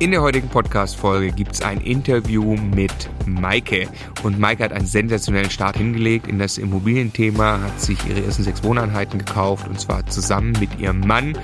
[0.00, 3.86] In der heutigen Podcast-Folge gibt es ein Interview mit Maike.
[4.22, 8.64] Und Maike hat einen sensationellen Start hingelegt in das Immobilienthema, hat sich ihre ersten sechs
[8.64, 11.36] Wohneinheiten gekauft und zwar zusammen mit ihrem Mann.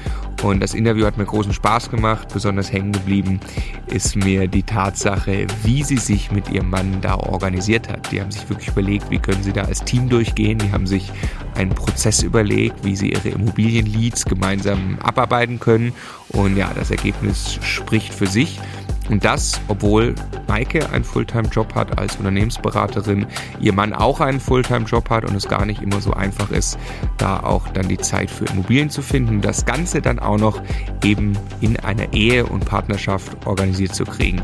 [0.43, 2.29] Und das Interview hat mir großen Spaß gemacht.
[2.33, 3.41] Besonders hängen geblieben
[3.87, 8.13] ist mir die Tatsache, wie sie sich mit ihrem Mann da organisiert hat.
[8.13, 10.59] Die haben sich wirklich überlegt, wie können sie da als Team durchgehen.
[10.59, 11.11] Die haben sich
[11.55, 15.93] einen Prozess überlegt, wie sie ihre Immobilienleads gemeinsam abarbeiten können.
[16.29, 18.61] Und ja, das Ergebnis spricht für sich.
[19.09, 20.15] Und das, obwohl
[20.49, 23.27] Maike einen Fulltime-Job hat als Unternehmensberaterin,
[23.61, 26.79] ihr Mann auch einen Fulltime-Job hat und es gar nicht immer so einfach ist,
[27.19, 29.41] da auch dann die Zeit für Immobilien zu finden.
[29.41, 30.61] Das Ganze dann auch noch
[31.05, 34.43] eben in einer Ehe und Partnerschaft organisiert zu kriegen.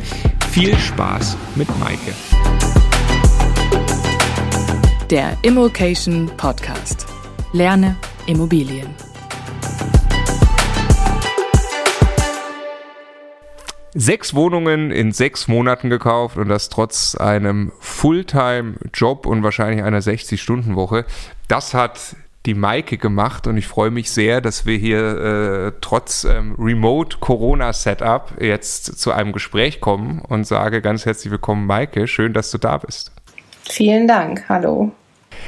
[0.50, 2.12] Viel Spaß mit Maike.
[5.10, 7.06] Der Immokation Podcast.
[7.52, 9.11] Lerne Immobilien.
[13.94, 21.04] Sechs Wohnungen in sechs Monaten gekauft und das trotz einem Fulltime-Job und wahrscheinlich einer 60-Stunden-Woche.
[21.46, 26.24] Das hat die Maike gemacht und ich freue mich sehr, dass wir hier äh, trotz
[26.24, 32.08] ähm, Remote-Corona-Setup jetzt zu einem Gespräch kommen und sage ganz herzlich willkommen, Maike.
[32.08, 33.12] Schön, dass du da bist.
[33.68, 34.44] Vielen Dank.
[34.48, 34.92] Hallo.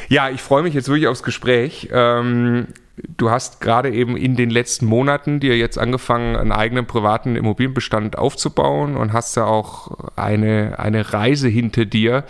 [0.09, 1.89] Ja, ich freue mich jetzt wirklich aufs Gespräch.
[1.93, 2.69] Ähm,
[3.17, 8.17] du hast gerade eben in den letzten Monaten dir jetzt angefangen, einen eigenen privaten Immobilienbestand
[8.19, 12.25] aufzubauen und hast ja auch eine, eine Reise hinter dir,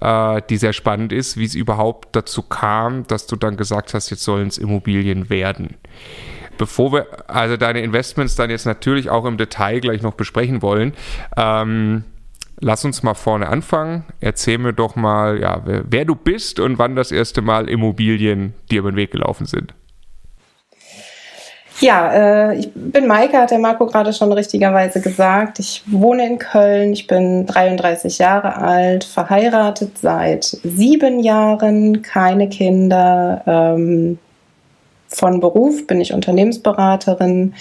[0.00, 4.10] äh, die sehr spannend ist, wie es überhaupt dazu kam, dass du dann gesagt hast,
[4.10, 5.76] jetzt sollen es Immobilien werden.
[6.58, 10.92] Bevor wir also deine Investments dann jetzt natürlich auch im Detail gleich noch besprechen wollen,
[11.36, 12.04] ähm,
[12.60, 14.04] lass uns mal vorne anfangen.
[14.20, 18.54] Erzähl mir doch mal, ja, wer, wer du bist und wann das erste Mal Immobilien
[18.70, 19.74] dir über den Weg gelaufen sind.
[21.80, 25.58] Ja, äh, ich bin Maike, hat der Marco gerade schon richtigerweise gesagt.
[25.58, 33.42] Ich wohne in Köln, ich bin 33 Jahre alt, verheiratet seit sieben Jahren, keine Kinder.
[33.46, 34.18] Ähm,
[35.08, 37.54] von Beruf bin ich Unternehmensberaterin,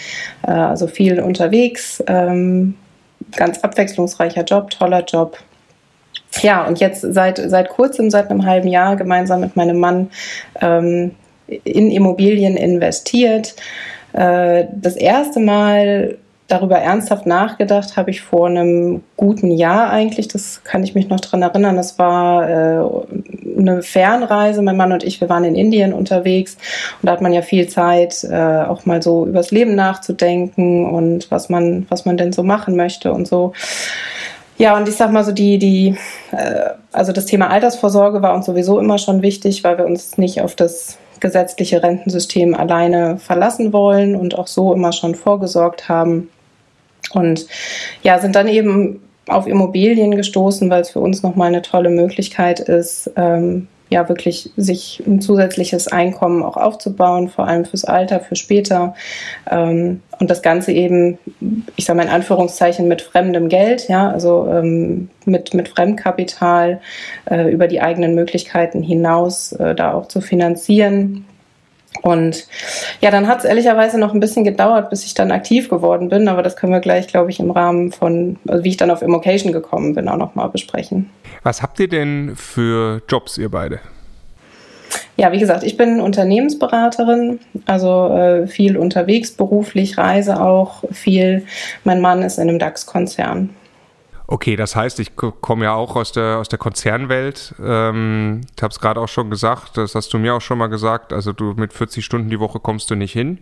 [0.45, 2.03] äh, also viel unterwegs.
[2.07, 2.75] Ähm,
[3.35, 5.37] ganz abwechslungsreicher Job, toller Job.
[6.41, 10.11] Ja, und jetzt seit, seit kurzem, seit einem halben Jahr gemeinsam mit meinem Mann
[10.61, 11.15] ähm,
[11.47, 13.55] in Immobilien investiert.
[14.13, 16.17] Äh, das erste Mal
[16.49, 20.27] darüber ernsthaft nachgedacht habe ich vor einem guten Jahr eigentlich.
[20.27, 21.77] Das kann ich mich noch dran erinnern.
[21.77, 22.83] Das war äh,
[23.57, 24.61] eine Fernreise.
[24.61, 26.57] Mein Mann und ich, wir waren in Indien unterwegs
[27.01, 31.29] und da hat man ja viel Zeit, äh, auch mal so übers Leben nachzudenken und
[31.31, 33.53] was man, was man denn so machen möchte und so.
[34.57, 35.95] Ja, und ich sag mal so, die, die,
[36.31, 40.41] äh, also das Thema Altersvorsorge war uns sowieso immer schon wichtig, weil wir uns nicht
[40.41, 46.29] auf das gesetzliche Rentensystem alleine verlassen wollen und auch so immer schon vorgesorgt haben.
[47.13, 47.47] Und
[48.03, 52.59] ja, sind dann eben auf Immobilien gestoßen, weil es für uns nochmal eine tolle Möglichkeit
[52.59, 58.35] ist, ähm, ja wirklich sich ein zusätzliches Einkommen auch aufzubauen, vor allem fürs Alter, für
[58.35, 58.93] später.
[59.49, 61.17] Ähm, und das Ganze eben,
[61.75, 66.81] ich sage mal in Anführungszeichen, mit fremdem Geld, ja, also ähm, mit, mit Fremdkapital
[67.29, 71.25] äh, über die eigenen Möglichkeiten hinaus äh, da auch zu finanzieren.
[72.01, 72.47] Und
[73.01, 76.27] ja, dann hat es ehrlicherweise noch ein bisschen gedauert, bis ich dann aktiv geworden bin,
[76.27, 79.01] aber das können wir gleich, glaube ich, im Rahmen von, also wie ich dann auf
[79.01, 81.09] Immocation gekommen bin, auch nochmal besprechen.
[81.43, 83.79] Was habt ihr denn für Jobs, ihr beide?
[85.17, 91.45] Ja, wie gesagt, ich bin Unternehmensberaterin, also äh, viel unterwegs beruflich, reise auch viel.
[91.83, 93.49] Mein Mann ist in einem DAX-Konzern.
[94.31, 97.55] Okay, das heißt, ich komme ja auch aus der, aus der Konzernwelt.
[97.59, 100.67] Ähm, ich habe es gerade auch schon gesagt, das hast du mir auch schon mal
[100.67, 101.13] gesagt.
[101.13, 103.39] Also du mit 40 Stunden die Woche kommst du nicht hin.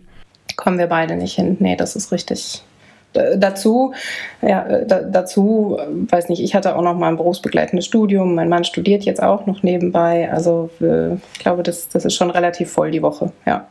[0.56, 1.58] Kommen wir beide nicht hin.
[1.60, 2.64] Nee, das ist richtig.
[3.12, 3.92] dazu,
[4.40, 5.78] ja, da, dazu,
[6.08, 8.34] weiß nicht, ich hatte auch noch mal ein berufsbegleitendes Studium.
[8.34, 10.32] Mein Mann studiert jetzt auch noch nebenbei.
[10.32, 13.68] Also äh, ich glaube, das, das ist schon relativ voll die Woche, ja.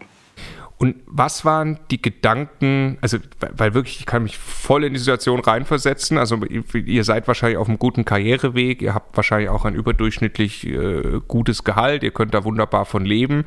[0.79, 5.39] Und was waren die Gedanken, also weil wirklich, ich kann mich voll in die Situation
[5.39, 10.67] reinversetzen, also ihr seid wahrscheinlich auf einem guten Karriereweg, ihr habt wahrscheinlich auch ein überdurchschnittlich
[10.67, 13.45] äh, gutes Gehalt, ihr könnt da wunderbar von leben.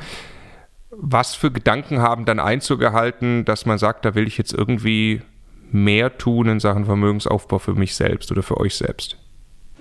[0.90, 5.22] Was für Gedanken haben dann Einzug gehalten, dass man sagt, da will ich jetzt irgendwie
[5.70, 9.16] mehr tun in Sachen Vermögensaufbau für mich selbst oder für euch selbst?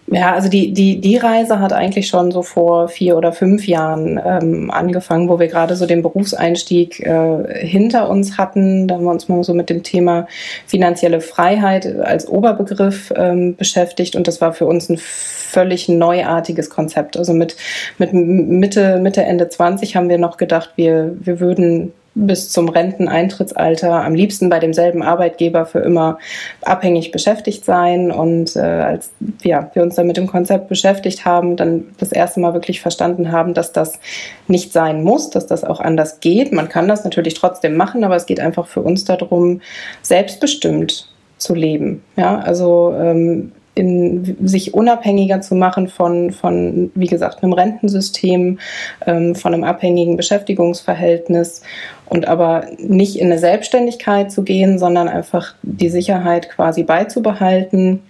[0.07, 4.19] Ja, also die, die, die Reise hat eigentlich schon so vor vier oder fünf Jahren
[4.23, 8.87] ähm, angefangen, wo wir gerade so den Berufseinstieg äh, hinter uns hatten.
[8.87, 10.27] Da haben wir uns mal so mit dem Thema
[10.65, 17.17] finanzielle Freiheit als Oberbegriff ähm, beschäftigt und das war für uns ein völlig neuartiges Konzept.
[17.17, 17.55] Also mit,
[17.97, 21.93] mit Mitte, Mitte, Ende 20 haben wir noch gedacht, wir, wir würden
[22.27, 26.19] bis zum Renteneintrittsalter am liebsten bei demselben Arbeitgeber für immer
[26.61, 28.11] abhängig beschäftigt sein.
[28.11, 29.11] Und äh, als
[29.43, 33.31] ja, wir uns dann mit dem Konzept beschäftigt haben, dann das erste Mal wirklich verstanden
[33.31, 33.99] haben, dass das
[34.47, 36.51] nicht sein muss, dass das auch anders geht.
[36.51, 39.61] Man kann das natürlich trotzdem machen, aber es geht einfach für uns darum,
[40.01, 42.03] selbstbestimmt zu leben.
[42.17, 48.59] Ja, also ähm, in, sich unabhängiger zu machen von, von, wie gesagt, einem Rentensystem,
[49.07, 51.61] ähm, von einem abhängigen Beschäftigungsverhältnis
[52.05, 58.01] und aber nicht in eine Selbstständigkeit zu gehen, sondern einfach die Sicherheit quasi beizubehalten,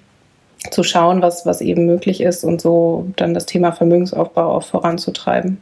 [0.71, 5.61] zu schauen, was, was eben möglich ist und so dann das Thema Vermögensaufbau auch voranzutreiben.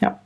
[0.00, 0.18] Ja.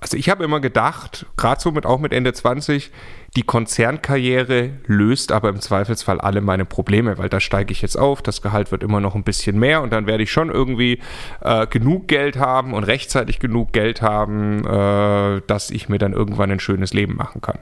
[0.00, 2.90] Also ich habe immer gedacht, gerade so mit auch mit Ende 20,
[3.36, 8.22] die Konzernkarriere löst aber im Zweifelsfall alle meine Probleme, weil da steige ich jetzt auf,
[8.22, 10.98] das Gehalt wird immer noch ein bisschen mehr und dann werde ich schon irgendwie
[11.42, 16.50] äh, genug Geld haben und rechtzeitig genug Geld haben, äh, dass ich mir dann irgendwann
[16.50, 17.58] ein schönes Leben machen kann.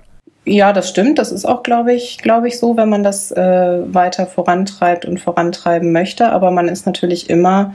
[0.47, 1.19] Ja, das stimmt.
[1.19, 5.21] Das ist auch, glaube ich, glaube ich, so, wenn man das äh, weiter vorantreibt und
[5.21, 6.31] vorantreiben möchte.
[6.31, 7.75] Aber man ist natürlich immer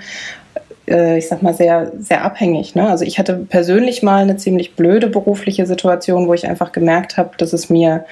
[0.85, 2.75] ich sag mal, sehr, sehr abhängig.
[2.75, 2.89] Ne?
[2.89, 7.31] Also ich hatte persönlich mal eine ziemlich blöde berufliche Situation, wo ich einfach gemerkt habe,
[7.37, 8.05] dass es mir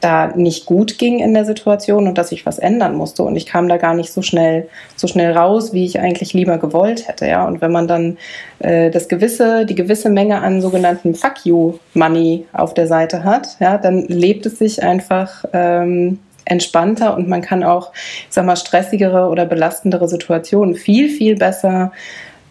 [0.00, 3.22] da nicht gut ging in der Situation und dass ich was ändern musste.
[3.22, 6.58] Und ich kam da gar nicht so schnell, so schnell raus, wie ich eigentlich lieber
[6.58, 7.26] gewollt hätte.
[7.26, 7.46] Ja?
[7.46, 8.16] Und wenn man dann
[8.60, 13.56] äh, das gewisse, die gewisse Menge an sogenannten Fuck you Money auf der Seite hat,
[13.60, 16.18] ja, dann lebt es sich einfach ähm,
[16.50, 21.92] entspannter und man kann auch, ich sag mal, stressigere oder belastendere Situationen viel, viel besser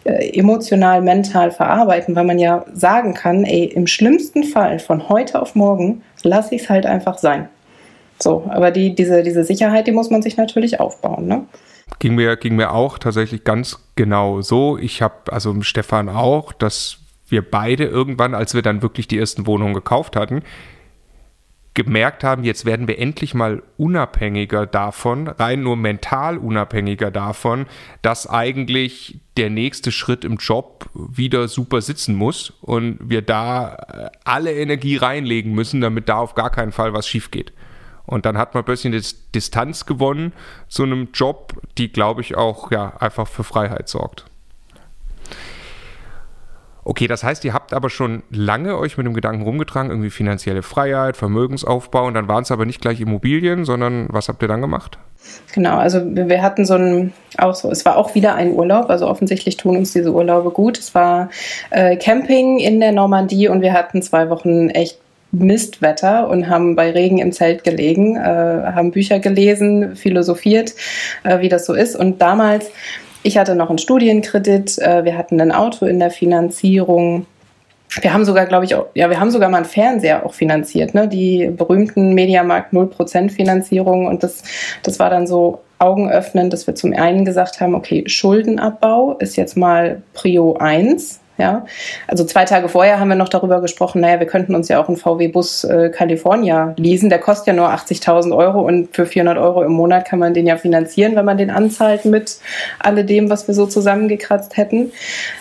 [0.04, 5.40] äh, emotional, mental verarbeiten, weil man ja sagen kann, ey, im schlimmsten Fall von heute
[5.40, 7.48] auf morgen lasse ich es halt einfach sein.
[8.18, 11.46] So, aber die, diese, diese Sicherheit, die muss man sich natürlich aufbauen, ne?
[11.98, 14.78] Ging mir, ging mir auch tatsächlich ganz genau so.
[14.78, 16.98] Ich habe, also Stefan auch, dass
[17.28, 20.42] wir beide irgendwann, als wir dann wirklich die ersten Wohnungen gekauft hatten,
[21.74, 27.66] gemerkt haben, jetzt werden wir endlich mal unabhängiger davon, rein nur mental unabhängiger davon,
[28.02, 34.10] dass eigentlich der nächste Schritt im Job wieder super sitzen muss und wir da äh,
[34.24, 37.52] alle Energie reinlegen müssen, damit da auf gar keinen Fall was schief geht.
[38.04, 39.02] Und dann hat man plötzlich eine
[39.34, 40.32] Distanz gewonnen
[40.66, 44.29] zu einem Job, die, glaube ich, auch ja, einfach für Freiheit sorgt.
[46.90, 50.64] Okay, das heißt, ihr habt aber schon lange euch mit dem Gedanken rumgetragen, irgendwie finanzielle
[50.64, 54.60] Freiheit, Vermögensaufbau und dann waren es aber nicht gleich Immobilien, sondern was habt ihr dann
[54.60, 54.98] gemacht?
[55.54, 59.06] Genau, also wir hatten so ein, auch so, es war auch wieder ein Urlaub, also
[59.06, 60.80] offensichtlich tun uns diese Urlaube gut.
[60.80, 61.30] Es war
[61.70, 64.98] äh, Camping in der Normandie und wir hatten zwei Wochen echt
[65.30, 70.74] Mistwetter und haben bei Regen im Zelt gelegen, äh, haben Bücher gelesen, philosophiert,
[71.22, 71.94] äh, wie das so ist.
[71.94, 72.72] Und damals
[73.22, 77.26] ich hatte noch einen Studienkredit, äh, wir hatten ein Auto in der Finanzierung.
[78.00, 80.94] Wir haben sogar, glaube ich, auch, ja, wir haben sogar mal einen Fernseher auch finanziert,
[80.94, 81.08] ne?
[81.08, 84.06] Die berühmten Mediamarkt 0% Finanzierung.
[84.06, 84.42] Und das,
[84.82, 89.56] das war dann so augenöffnend, dass wir zum einen gesagt haben, okay, Schuldenabbau ist jetzt
[89.56, 91.20] mal Prio 1.
[91.40, 91.64] Ja,
[92.06, 94.88] also zwei Tage vorher haben wir noch darüber gesprochen, naja, wir könnten uns ja auch
[94.88, 97.08] einen VW-Bus äh, California leasen.
[97.08, 100.46] Der kostet ja nur 80.000 Euro und für 400 Euro im Monat kann man den
[100.46, 102.36] ja finanzieren, wenn man den anzahlt mit
[102.78, 104.92] alledem, was wir so zusammengekratzt hätten.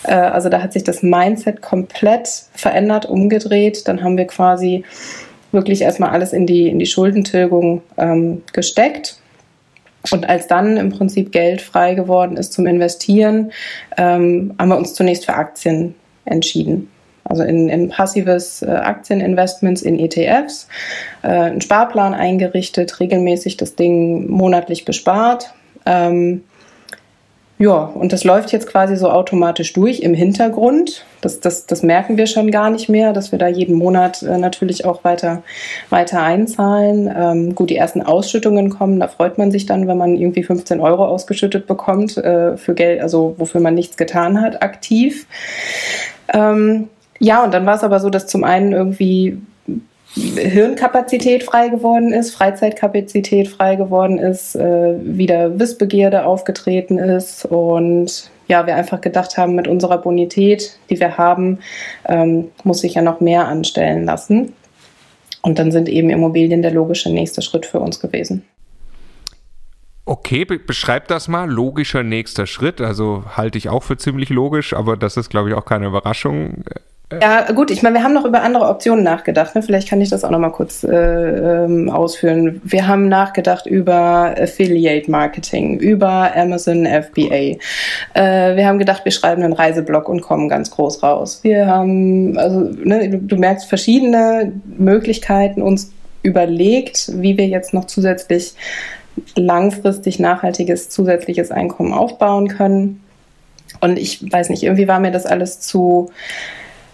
[0.04, 3.86] Äh, also da hat sich das Mindset komplett verändert, umgedreht.
[3.90, 4.86] Dann haben wir quasi
[5.52, 9.19] wirklich erstmal alles in die, in die Schuldentilgung ähm, gesteckt
[10.12, 13.52] und als dann im Prinzip Geld frei geworden ist zum Investieren,
[13.98, 15.96] ähm, haben wir uns zunächst für Aktien
[16.26, 16.90] entschieden.
[17.26, 20.68] Also in, in passives äh, Aktieninvestments in ETFs,
[21.22, 25.54] äh, einen Sparplan eingerichtet, regelmäßig das Ding monatlich bespart.
[25.86, 26.44] Ähm,
[27.62, 31.06] ja, und das läuft jetzt quasi so automatisch durch im Hintergrund.
[31.20, 34.38] Das, das, das merken wir schon gar nicht mehr, dass wir da jeden Monat äh,
[34.38, 35.44] natürlich auch weiter,
[35.90, 37.14] weiter einzahlen.
[37.14, 40.80] Ähm, gut, die ersten Ausschüttungen kommen, da freut man sich dann, wenn man irgendwie 15
[40.80, 45.28] Euro ausgeschüttet bekommt äh, für Geld, also wofür man nichts getan hat, aktiv.
[46.34, 46.88] Ähm,
[47.20, 49.38] ja, und dann war es aber so, dass zum einen irgendwie
[50.16, 58.66] Hirnkapazität frei geworden ist, Freizeitkapazität frei geworden ist, äh, wieder Wissbegierde aufgetreten ist und ja,
[58.66, 61.60] wir einfach gedacht haben, mit unserer Bonität, die wir haben,
[62.08, 64.54] ähm, muss sich ja noch mehr anstellen lassen.
[65.42, 68.44] Und dann sind eben Immobilien der logische nächste Schritt für uns gewesen.
[70.06, 71.48] Okay, be beschreib das mal.
[71.48, 72.82] Logischer nächster Schritt.
[72.82, 76.64] Also halte ich auch für ziemlich logisch, aber das ist, glaube ich, auch keine Überraschung.
[77.12, 79.56] Ja, gut, ich meine, wir haben noch über andere Optionen nachgedacht.
[79.56, 79.64] Ne?
[79.64, 82.62] Vielleicht kann ich das auch noch mal kurz äh, ähm, ausführen.
[82.64, 87.58] Wir haben nachgedacht über Affiliate Marketing, über Amazon FBA.
[88.14, 91.40] Äh, wir haben gedacht, wir schreiben einen Reiseblog und kommen ganz groß raus.
[91.42, 97.86] Wir haben, also ne, du, du merkst verschiedene Möglichkeiten uns überlegt, wie wir jetzt noch
[97.86, 98.54] zusätzlich
[99.36, 103.02] langfristig nachhaltiges zusätzliches Einkommen aufbauen können.
[103.82, 106.12] Und ich weiß nicht, irgendwie war mir das alles zu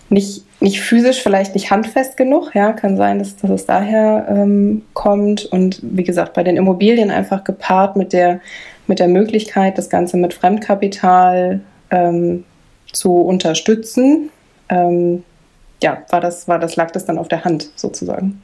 [0.10, 2.54] nicht, nicht physisch, vielleicht nicht handfest genug.
[2.54, 5.46] Ja, kann sein, dass, dass es daher ähm, kommt.
[5.46, 8.40] Und wie gesagt, bei den Immobilien einfach gepaart mit der,
[8.88, 12.44] mit der Möglichkeit, das Ganze mit Fremdkapital ähm,
[12.92, 14.30] zu unterstützen.
[14.70, 15.24] Ähm,
[15.82, 18.42] ja, war das, war das, lag das dann auf der Hand sozusagen.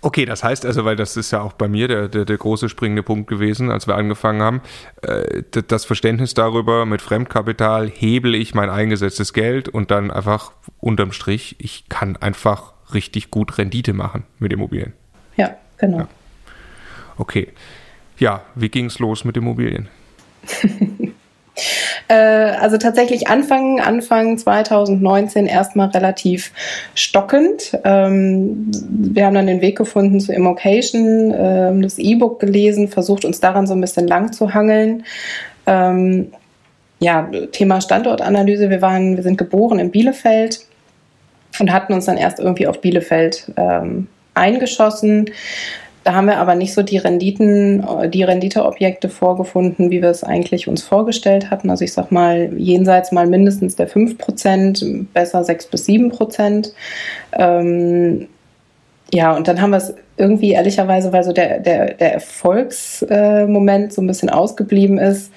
[0.00, 2.68] Okay, das heißt also, weil das ist ja auch bei mir der, der, der große
[2.68, 4.60] springende Punkt gewesen, als wir angefangen haben,
[5.02, 11.12] äh, das Verständnis darüber, mit Fremdkapital hebel ich mein eingesetztes Geld und dann einfach unterm
[11.12, 14.92] Strich, ich kann einfach richtig gut Rendite machen mit Immobilien.
[15.36, 15.98] Ja, genau.
[15.98, 16.08] Ja.
[17.16, 17.48] Okay.
[18.18, 19.88] Ja, wie ging es los mit Immobilien?
[22.08, 26.52] Äh, also tatsächlich Anfang, Anfang 2019 erstmal relativ
[26.94, 27.78] stockend.
[27.84, 33.40] Ähm, wir haben dann den Weg gefunden zu Immocation, äh, das E-Book gelesen, versucht uns
[33.40, 35.04] daran so ein bisschen lang zu hangeln.
[35.66, 36.32] Ähm,
[36.98, 38.70] ja, Thema Standortanalyse.
[38.70, 40.60] Wir waren, wir sind geboren in Bielefeld
[41.58, 45.30] und hatten uns dann erst irgendwie auf Bielefeld ähm, eingeschossen.
[46.04, 50.66] Da haben wir aber nicht so die Renditen, die Renditeobjekte vorgefunden, wie wir es eigentlich
[50.66, 51.70] uns vorgestellt hatten.
[51.70, 56.72] Also ich sag mal, jenseits mal mindestens der 5%, besser 6 bis 7%.
[57.32, 58.28] Ähm,
[59.14, 63.94] ja, und dann haben wir es irgendwie ehrlicherweise, weil so der, der, der Erfolgsmoment äh,
[63.94, 65.30] so ein bisschen ausgeblieben ist,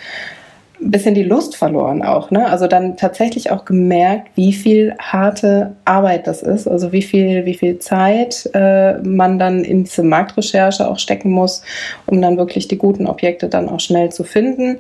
[0.82, 2.32] ein bisschen die Lust verloren auch.
[2.32, 2.48] Ne?
[2.48, 7.54] Also dann tatsächlich auch gemerkt, wie viel harte Arbeit das ist, also wie viel, wie
[7.54, 11.62] viel Zeit äh, man dann in diese Marktrecherche auch stecken muss,
[12.06, 14.80] um dann wirklich die guten Objekte dann auch schnell zu finden.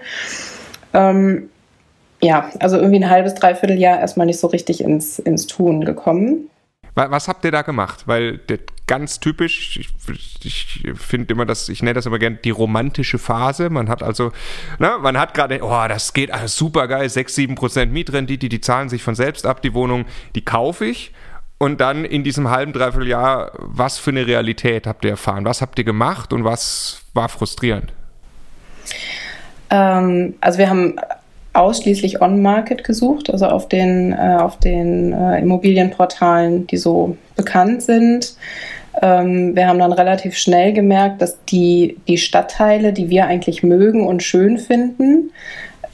[0.93, 1.49] Ähm,
[2.21, 6.49] ja, also irgendwie ein halbes, dreiviertel Jahr erstmal nicht so richtig ins, ins Tun gekommen.
[6.95, 8.03] Was habt ihr da gemacht?
[8.05, 8.39] Weil
[8.87, 9.89] ganz typisch, ich,
[10.43, 13.69] ich finde immer das, ich nenne das immer gerne die romantische Phase.
[13.69, 14.31] Man hat also,
[14.79, 18.89] na, man hat gerade, oh, das geht super geil, 6, 7 Prozent Mietrendite, die zahlen
[18.89, 21.11] sich von selbst ab, die Wohnung, die kaufe ich.
[21.57, 25.45] Und dann in diesem halben, dreiviertel Jahr, was für eine Realität habt ihr erfahren?
[25.45, 27.93] Was habt ihr gemacht und was war frustrierend?
[29.69, 30.95] Ähm, also wir haben
[31.55, 38.35] ausschließlich on-market gesucht, also auf den, äh, auf den äh, Immobilienportalen, die so bekannt sind.
[39.01, 44.05] Ähm, wir haben dann relativ schnell gemerkt, dass die, die Stadtteile, die wir eigentlich mögen
[44.05, 45.31] und schön finden,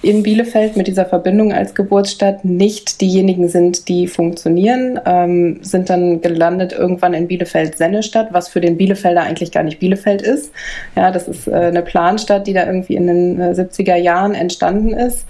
[0.02, 6.22] in Bielefeld mit dieser Verbindung als Geburtsstadt nicht diejenigen sind, die funktionieren, ähm, sind dann
[6.22, 10.52] gelandet irgendwann in Bielefeld-Sennestadt, was für den Bielefelder eigentlich gar nicht Bielefeld ist.
[10.96, 14.94] Ja, das ist äh, eine Planstadt, die da irgendwie in den äh, 70er Jahren entstanden
[14.94, 15.26] ist.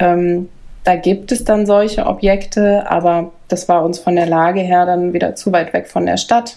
[0.00, 0.48] Ähm,
[0.82, 5.12] da gibt es dann solche Objekte, aber das war uns von der Lage her dann
[5.12, 6.56] wieder zu weit weg von der Stadt.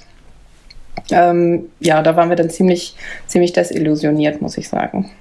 [1.11, 2.95] Ähm, ja, da waren wir dann ziemlich,
[3.27, 5.11] ziemlich desillusioniert, muss ich sagen.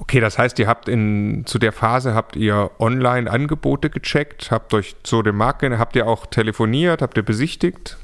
[0.00, 4.94] Okay, das heißt, ihr habt in, zu der Phase habt ihr Online-Angebote gecheckt, habt euch
[5.02, 7.96] zu dem Markt, habt ihr auch telefoniert, habt ihr besichtigt?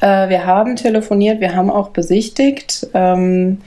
[0.00, 2.86] Äh, wir haben telefoniert, wir haben auch besichtigt.
[2.92, 3.60] Ähm,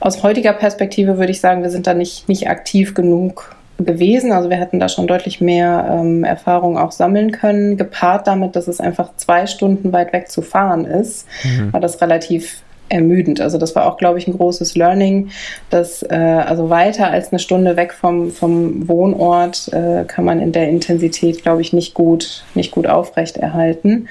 [0.00, 4.32] aus heutiger Perspektive würde ich sagen, wir sind da nicht, nicht aktiv genug gewesen.
[4.32, 7.76] Also wir hätten da schon deutlich mehr ähm, Erfahrung auch sammeln können.
[7.76, 11.72] Gepaart damit, dass es einfach zwei Stunden weit weg zu fahren ist, mhm.
[11.72, 13.40] war das relativ ermüdend.
[13.40, 15.30] Also das war auch, glaube ich, ein großes Learning,
[15.70, 20.52] dass äh, also weiter als eine Stunde weg vom, vom Wohnort äh, kann man in
[20.52, 24.08] der Intensität, glaube ich, nicht gut, nicht gut aufrechterhalten.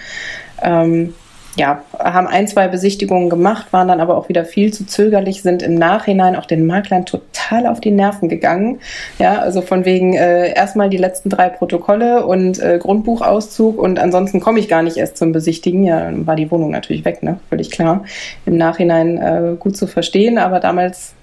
[0.62, 1.14] Ähm,
[1.56, 5.62] ja, haben ein, zwei Besichtigungen gemacht, waren dann aber auch wieder viel zu zögerlich, sind
[5.64, 8.80] im Nachhinein auch den Maklern total auf die Nerven gegangen.
[9.20, 14.42] Ja, also von wegen äh, erstmal die letzten drei Protokolle und äh, Grundbuchauszug und ansonsten
[14.42, 15.84] komme ich gar nicht erst zum Besichtigen.
[15.84, 17.40] Ja, dann war die Wohnung natürlich weg, ne?
[17.50, 18.04] Völlig klar.
[18.46, 21.14] Im Nachhinein äh, gut zu verstehen, aber damals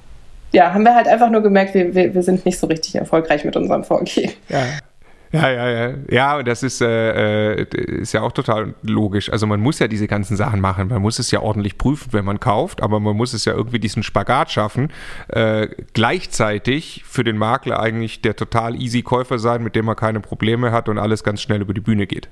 [0.52, 3.44] ja, haben wir halt einfach nur gemerkt, wir, wir, wir sind nicht so richtig erfolgreich
[3.44, 4.32] mit unserem Vorgehen.
[4.48, 4.58] Ja.
[5.32, 5.94] Ja, ja, ja.
[6.10, 7.66] Ja, und das ist, äh, äh,
[8.00, 9.32] ist ja auch total logisch.
[9.32, 10.88] Also man muss ja diese ganzen Sachen machen.
[10.88, 13.78] Man muss es ja ordentlich prüfen, wenn man kauft, aber man muss es ja irgendwie
[13.78, 14.92] diesen Spagat schaffen.
[15.28, 20.20] Äh, gleichzeitig für den Makler eigentlich der total easy Käufer sein, mit dem man keine
[20.20, 22.28] Probleme hat und alles ganz schnell über die Bühne geht.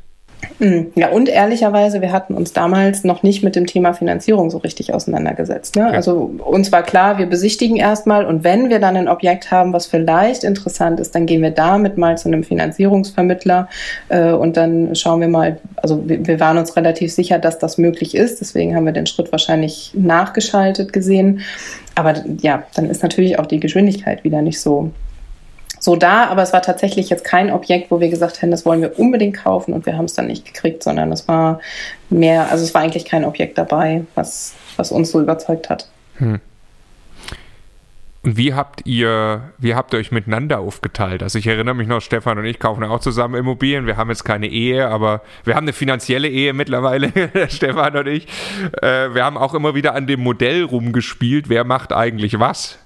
[0.59, 4.59] Hm, ja, und ehrlicherweise, wir hatten uns damals noch nicht mit dem Thema Finanzierung so
[4.59, 5.77] richtig auseinandergesetzt.
[5.77, 5.83] Ne?
[5.83, 5.91] Ja.
[5.91, 9.87] Also uns war klar, wir besichtigen erstmal und wenn wir dann ein Objekt haben, was
[9.87, 13.69] vielleicht interessant ist, dann gehen wir damit mal zu einem Finanzierungsvermittler
[14.09, 17.79] äh, und dann schauen wir mal, also wir, wir waren uns relativ sicher, dass das
[17.79, 18.41] möglich ist.
[18.41, 21.41] Deswegen haben wir den Schritt wahrscheinlich nachgeschaltet gesehen.
[21.95, 24.91] Aber ja, dann ist natürlich auch die Geschwindigkeit wieder nicht so
[25.81, 28.83] so da, aber es war tatsächlich jetzt kein Objekt, wo wir gesagt hätten, das wollen
[28.83, 31.61] wir unbedingt kaufen und wir haben es dann nicht gekriegt, sondern es war
[32.11, 35.89] mehr, also es war eigentlich kein Objekt dabei, was, was uns so überzeugt hat.
[36.19, 36.39] Hm.
[38.23, 41.23] Und wie habt ihr, wie habt ihr euch miteinander aufgeteilt?
[41.23, 43.87] Also ich erinnere mich noch, Stefan und ich kaufen auch zusammen Immobilien.
[43.87, 47.11] Wir haben jetzt keine Ehe, aber wir haben eine finanzielle Ehe mittlerweile,
[47.49, 48.27] Stefan und ich.
[48.83, 52.79] Äh, wir haben auch immer wieder an dem Modell rumgespielt, wer macht eigentlich was.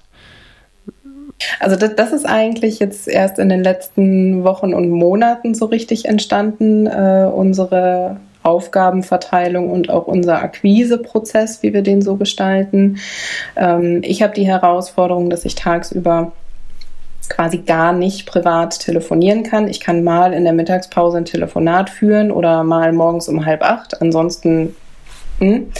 [1.59, 6.05] Also das, das, ist eigentlich jetzt erst in den letzten Wochen und Monaten so richtig
[6.05, 12.99] entstanden, äh, unsere Aufgabenverteilung und auch unser Akquiseprozess, wie wir den so gestalten.
[13.55, 16.31] Ähm, ich habe die Herausforderung, dass ich tagsüber
[17.27, 19.67] quasi gar nicht privat telefonieren kann.
[19.67, 23.99] Ich kann mal in der Mittagspause ein Telefonat führen oder mal morgens um halb acht.
[23.99, 24.75] Ansonsten
[25.39, 25.71] hm?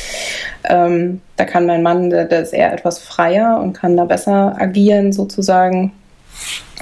[0.68, 4.56] Ähm, da kann mein Mann, der, der, ist eher etwas freier und kann da besser
[4.60, 5.94] agieren sozusagen.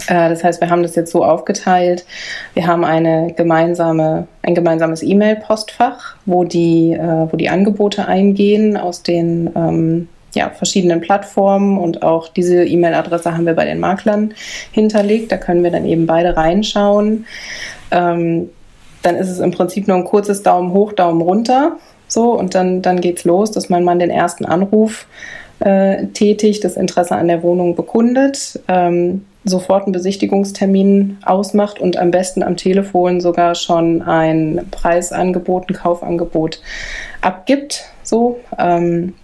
[0.07, 2.05] Äh, das heißt, wir haben das jetzt so aufgeteilt.
[2.53, 9.03] Wir haben eine gemeinsame, ein gemeinsames E-Mail-Postfach, wo die, äh, wo die Angebote eingehen aus
[9.03, 14.33] den ähm, ja, verschiedenen Plattformen und auch diese E-Mail-Adresse haben wir bei den Maklern
[14.71, 15.31] hinterlegt.
[15.31, 17.25] Da können wir dann eben beide reinschauen.
[17.91, 18.49] Ähm,
[19.03, 21.77] dann ist es im Prinzip nur ein kurzes Daumen hoch, Daumen runter.
[22.13, 25.07] So, und dann, dann geht's los, dass mein Mann den ersten Anruf
[25.59, 32.11] äh, tätigt, das Interesse an der Wohnung bekundet, ähm, sofort einen Besichtigungstermin ausmacht und am
[32.11, 36.61] besten am Telefon sogar schon ein Preisangebot, ein Kaufangebot
[37.21, 37.85] abgibt.
[38.03, 39.15] So, ähm,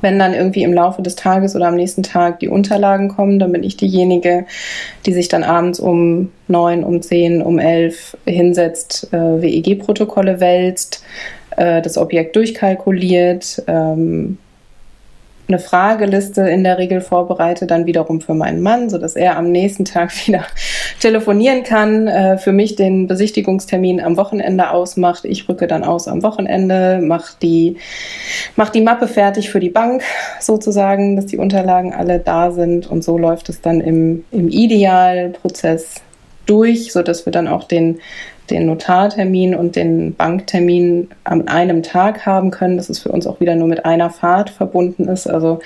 [0.00, 3.52] wenn dann irgendwie im Laufe des Tages oder am nächsten Tag die Unterlagen kommen, dann
[3.52, 4.46] bin ich diejenige,
[5.06, 11.02] die sich dann abends um neun, um zehn, um elf hinsetzt, äh, WEG-Protokolle wälzt,
[11.56, 14.38] äh, das Objekt durchkalkuliert, ähm,
[15.48, 19.84] eine Frageliste in der Regel vorbereite, dann wiederum für meinen Mann, sodass er am nächsten
[19.84, 20.44] Tag wieder
[21.00, 25.24] telefonieren kann, äh, für mich den Besichtigungstermin am Wochenende ausmacht.
[25.24, 27.76] Ich rücke dann aus am Wochenende, mache die,
[28.56, 30.02] mach die Mappe fertig für die Bank
[30.40, 36.02] sozusagen, dass die Unterlagen alle da sind und so läuft es dann im, im Idealprozess
[36.46, 37.98] durch, sodass wir dann auch den
[38.50, 43.40] den Notartermin und den Banktermin an einem Tag haben können, dass es für uns auch
[43.40, 45.26] wieder nur mit einer Fahrt verbunden ist.
[45.26, 45.60] Also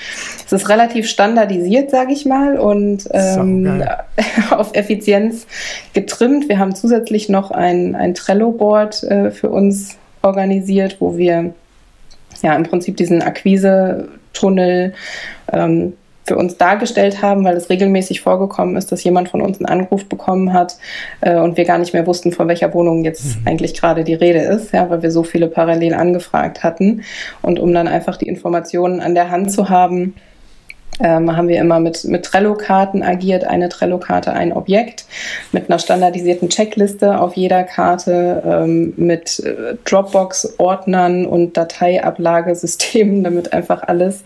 [0.44, 3.82] es ist relativ standardisiert, sage ich mal, und ähm,
[4.50, 5.46] auf Effizienz
[5.92, 6.48] getrimmt.
[6.48, 11.52] Wir haben zusätzlich noch ein, ein Trello-Board äh, für uns organisiert, wo wir
[12.42, 14.94] ja im Prinzip diesen Akquise-Tunnel
[15.52, 15.92] ähm,
[16.30, 20.04] für uns dargestellt haben, weil es regelmäßig vorgekommen ist, dass jemand von uns einen Anruf
[20.04, 20.76] bekommen hat
[21.22, 23.48] äh, und wir gar nicht mehr wussten, von welcher Wohnung jetzt mhm.
[23.48, 27.02] eigentlich gerade die Rede ist, ja, weil wir so viele parallel angefragt hatten.
[27.42, 30.14] Und um dann einfach die Informationen an der Hand zu haben,
[31.00, 35.06] ähm, haben wir immer mit, mit Trello-Karten agiert, eine Trello-Karte, ein Objekt,
[35.50, 43.82] mit einer standardisierten Checkliste auf jeder Karte, ähm, mit äh, Dropbox-Ordnern und Dateiablagesystemen, damit einfach
[43.82, 44.22] alles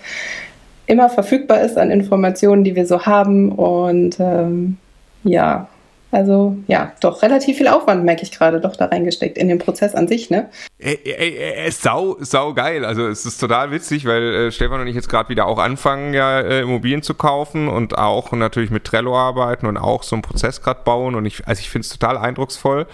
[0.86, 3.52] immer verfügbar ist an Informationen, die wir so haben.
[3.52, 4.76] Und ähm,
[5.24, 5.68] ja,
[6.14, 9.96] also ja, doch relativ viel Aufwand, merke ich gerade, doch da reingesteckt in den Prozess
[9.96, 10.48] an sich, ne?
[10.78, 12.84] Ey, ey, ey, sau, sau geil.
[12.84, 16.14] Also es ist total witzig, weil äh, Stefan und ich jetzt gerade wieder auch anfangen,
[16.14, 20.22] ja, äh, Immobilien zu kaufen und auch natürlich mit Trello arbeiten und auch so einen
[20.22, 21.16] Prozess gerade bauen.
[21.16, 22.86] Und ich, also ich finde es total eindrucksvoll,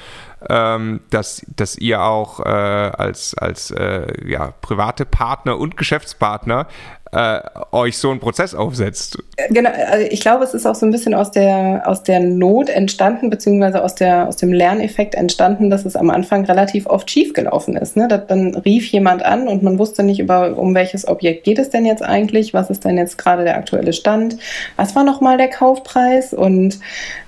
[0.48, 6.68] ähm, dass, dass ihr auch äh, als, als äh, ja, private Partner und Geschäftspartner
[7.12, 7.40] äh,
[7.72, 9.18] euch so einen Prozess aufsetzt.
[9.48, 12.68] Genau, also ich glaube, es ist auch so ein bisschen aus der, aus der Not
[12.68, 17.76] entstanden, beziehungsweise aus, der, aus dem Lerneffekt entstanden, dass es am Anfang relativ oft schiefgelaufen
[17.76, 17.96] ist.
[17.96, 18.06] Ne?
[18.08, 21.84] dann rief jemand an und man wusste nicht, über, um welches Objekt geht es denn
[21.84, 24.36] jetzt eigentlich, was ist denn jetzt gerade der aktuelle Stand,
[24.76, 26.78] was war nochmal der Kaufpreis und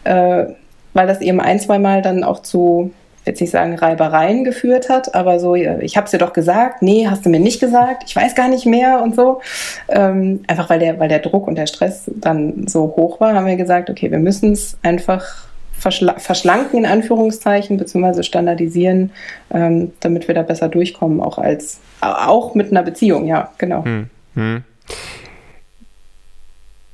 [0.05, 0.47] äh,
[0.95, 2.93] weil das eben ein, zwei Mal dann auch zu
[3.25, 7.07] jetzt nicht sagen Reibereien geführt hat, aber so, ich habe es dir doch gesagt, nee,
[7.09, 9.41] hast du mir nicht gesagt, ich weiß gar nicht mehr und so.
[9.89, 13.47] Ähm, einfach weil der, weil der Druck und der Stress dann so hoch war, haben
[13.47, 19.11] wir gesagt, okay, wir müssen es einfach verschla verschlanken in Anführungszeichen, beziehungsweise standardisieren,
[19.53, 23.85] ähm, damit wir da besser durchkommen, auch als auch mit einer Beziehung, ja, genau.
[23.85, 24.65] Hm, hm.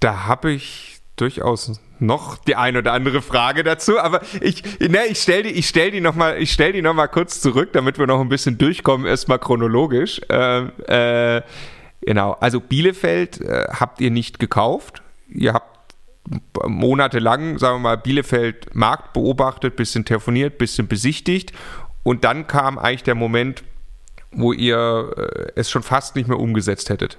[0.01, 5.21] Da habe ich durchaus noch die ein oder andere Frage dazu, aber ich, ne, ich
[5.21, 8.29] stelle die, ich stell die nochmal, ich stell noch kurz zurück, damit wir noch ein
[8.29, 10.21] bisschen durchkommen, erstmal chronologisch.
[10.29, 11.43] Ähm, äh,
[12.01, 15.95] genau, also Bielefeld äh, habt ihr nicht gekauft, ihr habt
[16.67, 21.53] monatelang, sagen wir mal, Bielefeld Markt beobachtet, bisschen telefoniert, bisschen besichtigt
[22.03, 23.65] und dann kam eigentlich der Moment,
[24.31, 27.19] wo ihr äh, es schon fast nicht mehr umgesetzt hättet.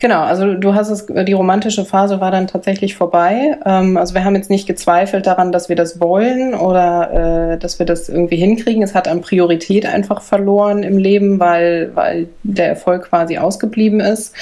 [0.00, 3.58] Genau, also du hast es, die romantische Phase war dann tatsächlich vorbei.
[3.66, 7.78] Ähm, also wir haben jetzt nicht gezweifelt daran, dass wir das wollen oder äh, dass
[7.78, 8.82] wir das irgendwie hinkriegen.
[8.82, 14.34] Es hat an Priorität einfach verloren im Leben, weil, weil der Erfolg quasi ausgeblieben ist.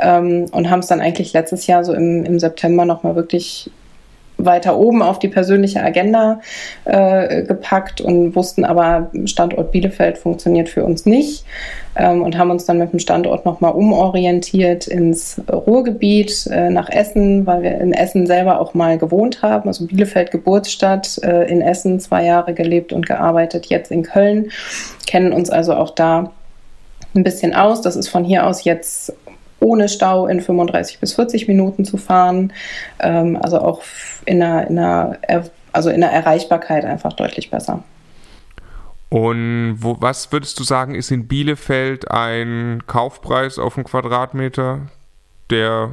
[0.00, 3.70] Ähm, und haben es dann eigentlich letztes Jahr so im, im September nochmal wirklich
[4.46, 6.40] weiter oben auf die persönliche Agenda
[6.84, 11.44] äh, gepackt und wussten aber, Standort Bielefeld funktioniert für uns nicht
[11.96, 17.46] ähm, und haben uns dann mit dem Standort nochmal umorientiert ins Ruhrgebiet äh, nach Essen,
[17.46, 19.68] weil wir in Essen selber auch mal gewohnt haben.
[19.68, 24.50] Also Bielefeld Geburtsstadt, äh, in Essen zwei Jahre gelebt und gearbeitet, jetzt in Köln,
[25.06, 26.32] kennen uns also auch da
[27.14, 27.80] ein bisschen aus.
[27.80, 29.14] Das ist von hier aus jetzt
[29.60, 32.52] ohne Stau in 35 bis 40 Minuten zu fahren.
[32.98, 33.82] Ähm, also auch
[34.24, 35.18] in einer, in einer,
[35.72, 37.82] also in der Erreichbarkeit einfach deutlich besser.
[39.08, 44.88] Und wo, was würdest du sagen, ist in Bielefeld ein Kaufpreis auf einen Quadratmeter,
[45.48, 45.90] der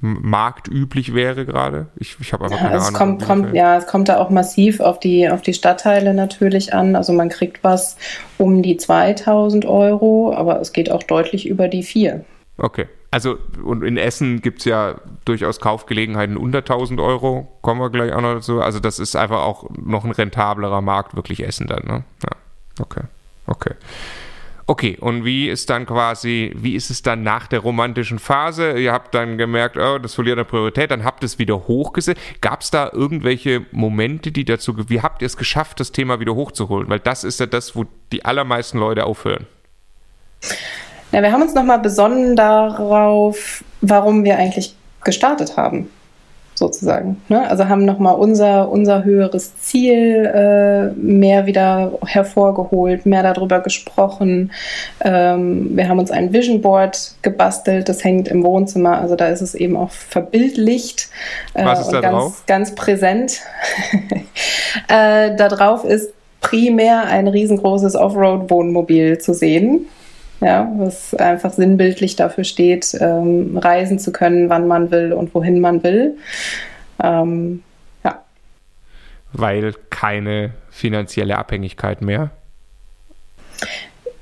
[0.00, 1.86] marktüblich wäre gerade?
[1.96, 2.98] Ich, ich habe einfach keine es Ahnung.
[2.98, 6.94] Kommt, kommt, ja, es kommt da auch massiv auf die, auf die Stadtteile natürlich an.
[6.94, 7.96] Also man kriegt was
[8.38, 12.24] um die 2000 Euro, aber es geht auch deutlich über die 4.
[12.56, 12.86] Okay.
[13.10, 17.58] Also, und in Essen gibt es ja durchaus Kaufgelegenheiten unter 1000 Euro.
[17.62, 18.60] Kommen wir gleich auch noch dazu.
[18.60, 22.04] Also, das ist einfach auch noch ein rentablerer Markt, wirklich Essen dann, ne?
[22.22, 22.36] Ja.
[22.80, 23.02] Okay.
[23.46, 23.74] Okay.
[24.66, 28.78] Okay, und wie ist dann quasi, wie ist es dann nach der romantischen Phase?
[28.78, 32.20] Ihr habt dann gemerkt, oh, das verliert eine Priorität, dann habt ihr es wieder hochgesetzt.
[32.40, 36.34] Gab es da irgendwelche Momente, die dazu, wie habt ihr es geschafft, das Thema wieder
[36.34, 36.88] hochzuholen?
[36.88, 39.46] Weil das ist ja das, wo die allermeisten Leute aufhören.
[41.14, 44.74] Ja, wir haben uns nochmal besonnen darauf, warum wir eigentlich
[45.04, 45.88] gestartet haben,
[46.56, 47.22] sozusagen.
[47.28, 47.48] Ne?
[47.48, 54.50] Also haben nochmal unser, unser höheres Ziel äh, mehr wieder hervorgeholt, mehr darüber gesprochen.
[55.04, 59.40] Ähm, wir haben uns ein Vision Board gebastelt, das hängt im Wohnzimmer, also da ist
[59.40, 61.10] es eben auch verbildlicht
[61.54, 62.42] äh, Was ist und da ganz, drauf?
[62.48, 63.40] ganz präsent.
[64.88, 69.86] äh, da drauf ist primär ein riesengroßes Offroad-Wohnmobil zu sehen
[70.40, 75.60] ja, was einfach sinnbildlich dafür steht, ähm, reisen zu können, wann man will und wohin
[75.60, 76.16] man will.
[77.02, 77.62] Ähm,
[78.04, 78.22] ja.
[79.32, 82.30] Weil keine finanzielle Abhängigkeit mehr.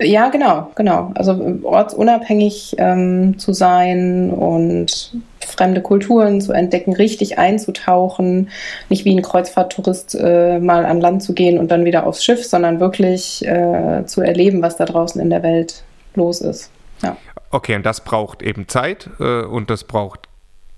[0.00, 1.12] Ja, genau, genau.
[1.14, 8.48] Also ortsunabhängig ähm, zu sein und fremde Kulturen zu entdecken, richtig einzutauchen,
[8.88, 12.44] nicht wie ein Kreuzfahrttourist äh, mal an Land zu gehen und dann wieder aufs Schiff,
[12.44, 16.70] sondern wirklich äh, zu erleben, was da draußen in der Welt los ist.
[17.02, 17.16] Ja.
[17.50, 20.28] Okay, und das braucht eben Zeit äh, und das braucht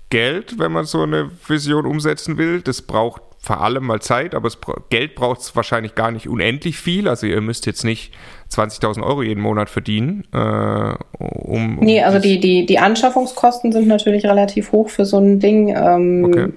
[0.09, 2.61] Geld, wenn man so eine Vision umsetzen will.
[2.61, 4.57] Das braucht vor allem mal Zeit, aber es,
[4.89, 7.07] Geld braucht es wahrscheinlich gar nicht unendlich viel.
[7.07, 8.13] Also ihr müsst jetzt nicht
[8.51, 10.25] 20.000 Euro jeden Monat verdienen.
[10.33, 15.19] Äh, um, um nee, also die, die, die Anschaffungskosten sind natürlich relativ hoch für so
[15.19, 15.69] ein Ding.
[15.69, 16.53] Ähm, okay.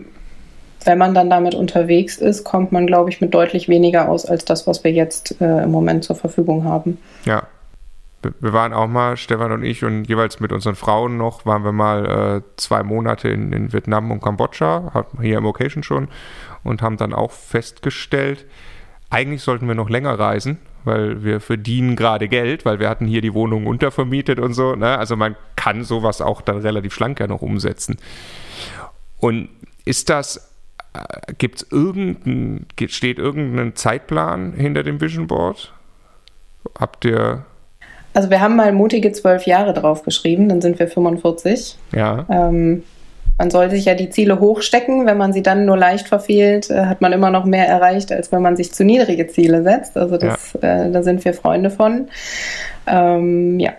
[0.84, 4.46] Wenn man dann damit unterwegs ist, kommt man, glaube ich, mit deutlich weniger aus als
[4.46, 6.98] das, was wir jetzt äh, im Moment zur Verfügung haben.
[7.26, 7.46] Ja,
[8.22, 11.72] wir waren auch mal, Stefan und ich, und jeweils mit unseren Frauen noch, waren wir
[11.72, 12.06] mal
[12.38, 16.08] äh, zwei Monate in, in, Vietnam und Kambodscha, hier im Location schon
[16.64, 18.44] und haben dann auch festgestellt,
[19.10, 23.20] eigentlich sollten wir noch länger reisen, weil wir verdienen gerade Geld, weil wir hatten hier
[23.20, 24.74] die Wohnung untervermietet und so.
[24.74, 24.98] Ne?
[24.98, 27.96] Also man kann sowas auch dann relativ schlank ja noch umsetzen.
[29.18, 29.48] Und
[29.84, 30.54] ist das,
[30.92, 35.72] äh, gibt es irgendein, steht irgendein Zeitplan hinter dem Vision Board?
[36.78, 37.46] Habt ihr
[38.18, 41.78] also wir haben mal mutige zwölf Jahre draufgeschrieben, dann sind wir 45.
[41.94, 42.26] Ja.
[42.28, 42.82] Ähm,
[43.38, 45.06] man soll sich ja die Ziele hochstecken.
[45.06, 48.32] Wenn man sie dann nur leicht verfehlt, äh, hat man immer noch mehr erreicht, als
[48.32, 49.96] wenn man sich zu niedrige Ziele setzt.
[49.96, 50.86] Also das, ja.
[50.86, 52.08] äh, da sind wir Freunde von.
[52.88, 53.74] Ähm, ja.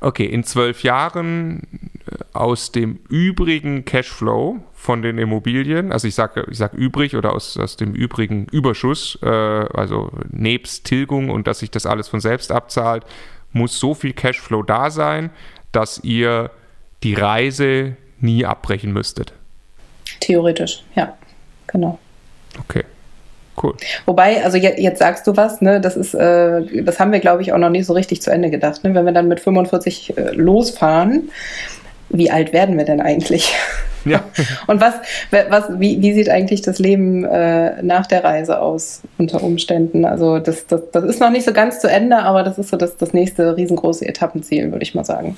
[0.00, 1.62] Okay, in zwölf Jahren
[2.08, 7.32] äh, aus dem übrigen Cashflow von den Immobilien, also ich sage ich sag übrig oder
[7.32, 12.20] aus, aus dem übrigen Überschuss, äh, also nebst Tilgung und dass sich das alles von
[12.20, 13.04] selbst abzahlt,
[13.54, 15.30] muss so viel Cashflow da sein,
[15.72, 16.50] dass ihr
[17.02, 19.32] die Reise nie abbrechen müsstet.
[20.20, 21.16] Theoretisch, ja,
[21.66, 21.98] genau.
[22.60, 22.84] Okay.
[23.62, 23.74] Cool.
[24.04, 25.80] Wobei, also jetzt, jetzt sagst du was, ne?
[25.80, 28.50] Das ist, äh, das haben wir, glaube ich, auch noch nicht so richtig zu Ende
[28.50, 28.82] gedacht.
[28.82, 28.94] Ne?
[28.94, 31.30] Wenn wir dann mit 45 äh, losfahren,
[32.08, 33.54] wie alt werden wir denn eigentlich?
[34.14, 34.22] Ja.
[34.66, 34.94] Und was,
[35.30, 40.04] was, wie, wie sieht eigentlich das Leben äh, nach der Reise aus unter Umständen?
[40.04, 42.76] Also das, das, das ist noch nicht so ganz zu Ende, aber das ist so
[42.76, 45.36] das, das nächste riesengroße Etappenziel, würde ich mal sagen.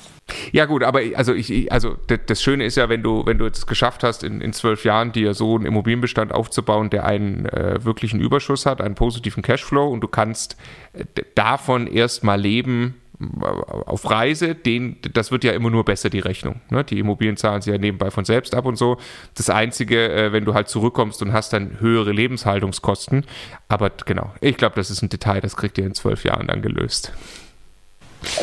[0.51, 1.95] Ja gut, aber also ich, also
[2.27, 5.11] das Schöne ist ja, wenn du, wenn du es geschafft hast, in, in zwölf Jahren
[5.11, 10.01] dir so einen Immobilienbestand aufzubauen, der einen äh, wirklichen Überschuss hat, einen positiven Cashflow und
[10.01, 10.57] du kannst
[10.93, 11.03] äh,
[11.35, 16.61] davon erstmal leben, auf Reise, den, das wird ja immer nur besser, die Rechnung.
[16.69, 16.83] Ne?
[16.83, 18.97] Die Immobilien zahlen sich ja nebenbei von selbst ab und so.
[19.35, 23.25] Das Einzige, äh, wenn du halt zurückkommst und hast dann höhere Lebenshaltungskosten.
[23.69, 26.61] Aber genau, ich glaube, das ist ein Detail, das kriegt ihr in zwölf Jahren dann
[26.61, 27.11] gelöst.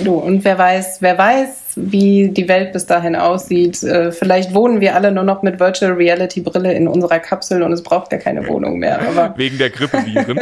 [0.03, 3.83] Du, und wer weiß, wer weiß, wie die Welt bis dahin aussieht.
[3.83, 7.73] Äh, vielleicht wohnen wir alle nur noch mit Virtual Reality Brille in unserer Kapsel und
[7.73, 9.35] es braucht gar keine Wohnung mehr.
[9.37, 10.39] Wegen der Grippeviren.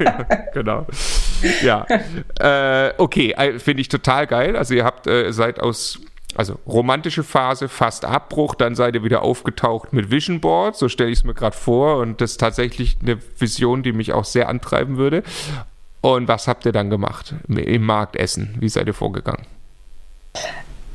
[0.00, 0.26] ja.
[0.54, 0.86] genau.
[1.62, 1.86] Ja.
[2.40, 4.56] Äh, okay, äh, finde ich total geil.
[4.56, 6.00] Also ihr habt äh, seid aus
[6.34, 11.10] also romantische Phase, fast Abbruch, dann seid ihr wieder aufgetaucht mit Vision Board, so stelle
[11.10, 14.48] ich es mir gerade vor und das ist tatsächlich eine Vision, die mich auch sehr
[14.48, 15.22] antreiben würde.
[16.00, 18.54] Und was habt ihr dann gemacht im Markt Essen?
[18.60, 19.46] Wie seid ihr vorgegangen?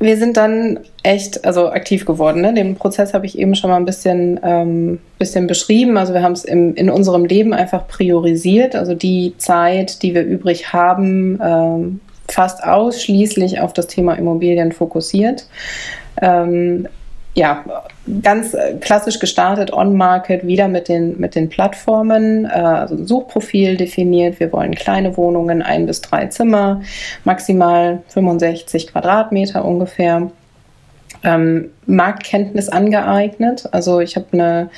[0.04, 2.42] Wir sind dann echt also aktiv geworden.
[2.42, 2.52] Ne?
[2.52, 5.96] Den Prozess habe ich eben schon mal ein bisschen, ähm, bisschen beschrieben.
[5.96, 8.76] Also wir haben es in unserem Leben einfach priorisiert.
[8.76, 15.46] Also die Zeit, die wir übrig haben, ähm, fast ausschließlich auf das Thema Immobilien fokussiert.
[16.20, 16.86] Ähm,
[17.34, 17.64] ja,
[18.22, 23.76] ganz äh, klassisch gestartet, on-market, wieder mit den, mit den Plattformen, äh, also ein Suchprofil
[23.76, 24.38] definiert.
[24.38, 26.82] Wir wollen kleine Wohnungen, ein bis drei Zimmer,
[27.24, 30.30] maximal 65 Quadratmeter ungefähr.
[31.24, 33.68] Ähm, Marktkenntnis angeeignet.
[33.72, 34.70] Also ich habe eine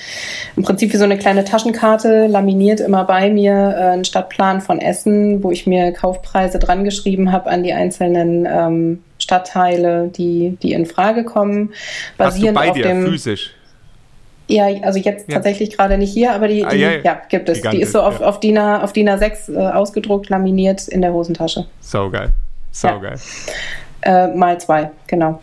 [0.57, 4.81] im Prinzip wie so eine kleine Taschenkarte laminiert immer bei mir, äh, einen Stadtplan von
[4.81, 10.73] Essen, wo ich mir Kaufpreise dran geschrieben habe an die einzelnen ähm, Stadtteile, die, die
[10.73, 11.73] in Frage kommen.
[12.17, 13.51] Basierend Hast du bei dir, dem, physisch?
[14.49, 15.35] Ja, also jetzt ja.
[15.35, 17.21] tatsächlich gerade nicht hier, aber die, die ah, ja, ja.
[17.29, 17.59] gibt es.
[17.59, 21.03] Gigantisch, die ist so auf, auf, DIN A, auf DIN A6 äh, ausgedruckt, laminiert in
[21.03, 21.67] der Hosentasche.
[21.81, 22.31] So geil.
[22.71, 23.19] So geil.
[24.03, 25.41] Äh, mal zwei, genau.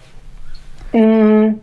[0.94, 1.60] Mm.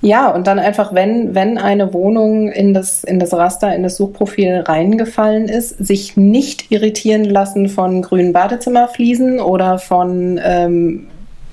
[0.00, 3.96] Ja, und dann einfach, wenn, wenn eine Wohnung in das, in das Raster, in das
[3.96, 11.06] Suchprofil reingefallen ist, sich nicht irritieren lassen von grünen Badezimmerfliesen oder von ähm,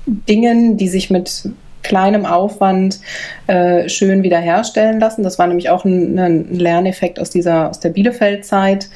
[0.05, 1.49] Dingen, die sich mit
[1.83, 2.99] kleinem Aufwand
[3.47, 5.23] äh, schön wiederherstellen lassen.
[5.23, 8.89] Das war nämlich auch ein, ein Lerneffekt aus dieser, aus der Bielefeld-Zeit.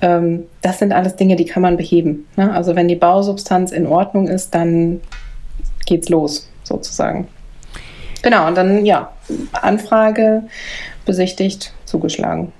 [0.00, 2.26] Ähm, das sind alles Dinge, die kann man beheben.
[2.36, 2.52] Ne?
[2.52, 5.00] Also wenn die Bausubstanz in Ordnung ist, dann
[5.86, 7.28] geht's los, sozusagen.
[8.22, 9.12] Genau, und dann, ja,
[9.52, 10.42] Anfrage
[11.04, 12.52] besichtigt, zugeschlagen.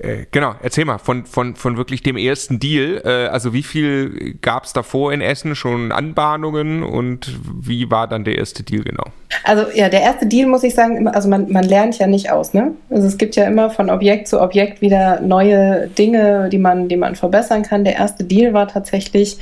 [0.00, 3.02] Äh, genau, erzähl mal von, von, von wirklich dem ersten Deal.
[3.04, 8.24] Äh, also wie viel gab es davor in Essen schon Anbahnungen und wie war dann
[8.24, 9.04] der erste Deal genau?
[9.44, 12.54] Also ja, der erste Deal muss ich sagen, also man, man lernt ja nicht aus,
[12.54, 12.72] ne?
[12.88, 16.96] Also es gibt ja immer von Objekt zu Objekt wieder neue Dinge, die man, die
[16.96, 17.84] man verbessern kann.
[17.84, 19.36] Der erste Deal war tatsächlich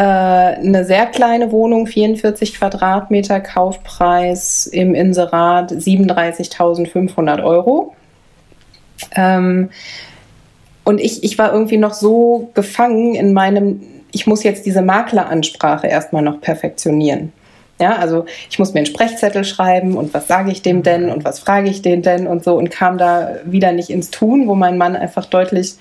[0.00, 7.94] eine sehr kleine Wohnung, 44 Quadratmeter, Kaufpreis im Inserat 37.500 Euro.
[9.14, 9.70] Ähm,
[10.84, 15.86] und ich, ich war irgendwie noch so gefangen in meinem, ich muss jetzt diese Makleransprache
[15.86, 17.32] erstmal noch perfektionieren.
[17.80, 21.24] Ja, also ich muss mir einen Sprechzettel schreiben und was sage ich dem denn und
[21.24, 24.54] was frage ich den denn und so und kam da wieder nicht ins Tun, wo
[24.54, 25.74] mein Mann einfach deutlich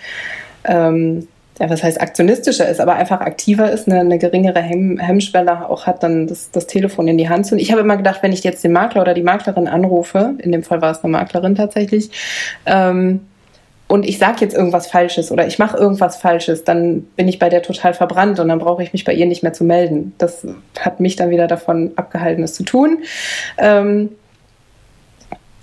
[0.63, 1.28] ähm,
[1.59, 5.85] ja, was heißt aktionistischer ist, aber einfach aktiver ist, eine, eine geringere Hemm Hemmschwelle auch
[5.85, 7.55] hat, dann das, das Telefon in die Hand zu.
[7.55, 10.51] Und ich habe immer gedacht, wenn ich jetzt den Makler oder die Maklerin anrufe, in
[10.51, 12.09] dem Fall war es eine Maklerin tatsächlich,
[12.65, 13.21] ähm,
[13.91, 17.49] und ich sage jetzt irgendwas Falsches oder ich mache irgendwas Falsches, dann bin ich bei
[17.49, 20.13] der total verbrannt und dann brauche ich mich bei ihr nicht mehr zu melden.
[20.17, 20.47] Das
[20.79, 22.99] hat mich dann wieder davon abgehalten, es zu tun.
[23.57, 24.11] Ähm,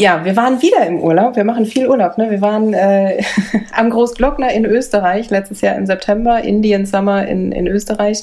[0.00, 1.34] ja, wir waren wieder im Urlaub.
[1.34, 2.18] Wir machen viel Urlaub.
[2.18, 2.30] Ne?
[2.30, 3.20] Wir waren äh,
[3.76, 8.22] am Großglockner in Österreich letztes Jahr im September, Indian Summer in, in Österreich.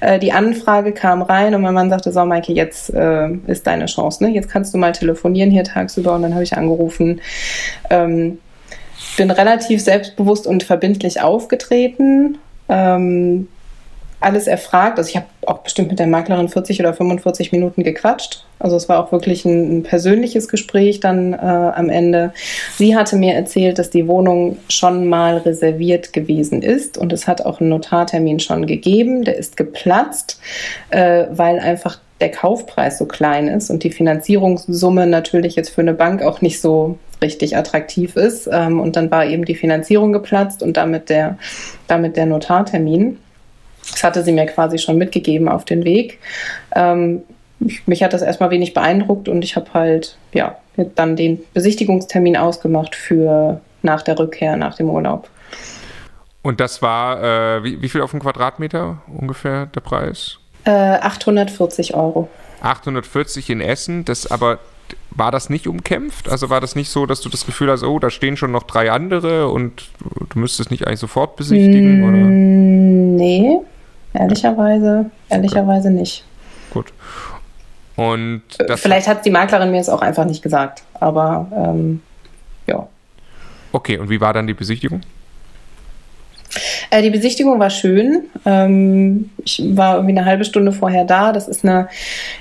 [0.00, 3.86] Äh, die Anfrage kam rein und mein Mann sagte, so Maike, jetzt äh, ist deine
[3.86, 4.22] Chance.
[4.22, 4.30] Ne?
[4.30, 6.14] Jetzt kannst du mal telefonieren hier tagsüber.
[6.14, 7.22] Und dann habe ich angerufen.
[7.88, 8.38] Ähm,
[9.16, 12.36] bin relativ selbstbewusst und verbindlich aufgetreten.
[12.68, 13.48] Ähm,
[14.20, 14.98] alles erfragt.
[14.98, 18.44] Also ich habe auch bestimmt mit der Maklerin 40 oder 45 Minuten gequatscht.
[18.58, 22.32] Also es war auch wirklich ein, ein persönliches Gespräch dann äh, am Ende.
[22.76, 27.44] Sie hatte mir erzählt, dass die Wohnung schon mal reserviert gewesen ist und es hat
[27.44, 29.24] auch einen Notartermin schon gegeben.
[29.24, 30.40] Der ist geplatzt,
[30.90, 35.94] äh, weil einfach der Kaufpreis so klein ist und die Finanzierungssumme natürlich jetzt für eine
[35.94, 38.48] Bank auch nicht so richtig attraktiv ist.
[38.50, 41.38] Ähm, und dann war eben die Finanzierung geplatzt und damit der,
[41.88, 43.18] damit der Notartermin.
[43.90, 46.18] Das hatte sie mir quasi schon mitgegeben auf den Weg.
[46.74, 47.22] Ähm,
[47.86, 52.94] mich hat das erstmal wenig beeindruckt und ich habe halt, ja, dann den Besichtigungstermin ausgemacht
[52.94, 55.28] für nach der Rückkehr, nach dem Urlaub.
[56.42, 60.38] Und das war, äh, wie, wie, viel auf den Quadratmeter ungefähr der Preis?
[60.64, 62.28] Äh, 840 Euro.
[62.60, 64.58] 840 in Essen, das aber
[65.10, 66.28] war das nicht umkämpft?
[66.28, 68.64] Also war das nicht so, dass du das Gefühl hast, oh, da stehen schon noch
[68.64, 69.88] drei andere und
[70.30, 72.00] du müsstest nicht eigentlich sofort besichtigen?
[72.00, 72.16] Mm, oder?
[72.18, 73.60] Nee,
[74.14, 76.24] ehrlicherweise, ehrlicherweise nicht.
[76.70, 76.92] Gut.
[77.96, 82.02] Und äh, Vielleicht hat die Maklerin mir es auch einfach nicht gesagt, aber ähm,
[82.66, 82.88] ja.
[83.72, 85.00] Okay, und wie war dann die Besichtigung?
[86.90, 88.24] Äh, die Besichtigung war schön.
[88.44, 91.32] Ähm, ich war irgendwie eine halbe Stunde vorher da.
[91.32, 91.88] Das ist eine,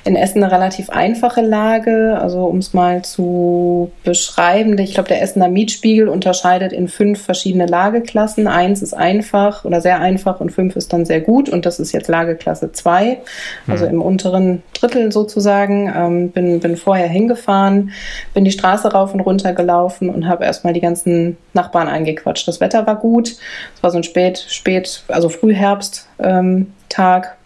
[0.06, 2.18] in Essen eine relativ einfache Lage.
[2.20, 7.66] Also um es mal zu beschreiben, ich glaube, der Essener Mietspiegel unterscheidet in fünf verschiedene
[7.66, 8.48] Lageklassen.
[8.48, 11.50] Eins ist einfach oder sehr einfach und fünf ist dann sehr gut.
[11.50, 13.20] Und das ist jetzt Lageklasse zwei,
[13.68, 13.92] also mhm.
[13.92, 15.92] im unteren Drittel sozusagen.
[15.96, 17.92] Ähm, bin, bin vorher hingefahren,
[18.34, 22.48] bin die Straße rauf und runter gelaufen und habe erstmal die ganzen Nachbarn eingequatscht.
[22.48, 23.36] Das Wetter war gut.
[23.76, 27.38] Es war so ein spät, spät, also Frühherbst ähm, Tag.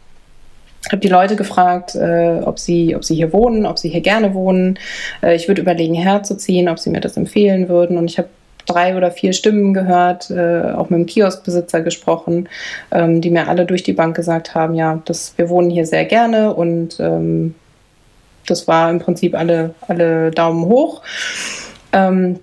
[0.89, 4.33] Habe die Leute gefragt, äh, ob, sie, ob sie hier wohnen, ob sie hier gerne
[4.33, 4.79] wohnen.
[5.21, 7.97] Äh, ich würde überlegen, herzuziehen, ob sie mir das empfehlen würden.
[7.97, 8.29] Und ich habe
[8.67, 12.47] drei oder vier Stimmen gehört, äh, auch mit dem Kioskbesitzer gesprochen,
[12.91, 16.05] ähm, die mir alle durch die Bank gesagt haben, ja, das, wir wohnen hier sehr
[16.05, 17.55] gerne und ähm,
[18.45, 21.01] das war im Prinzip alle, alle Daumen hoch.
[21.91, 22.39] Ähm,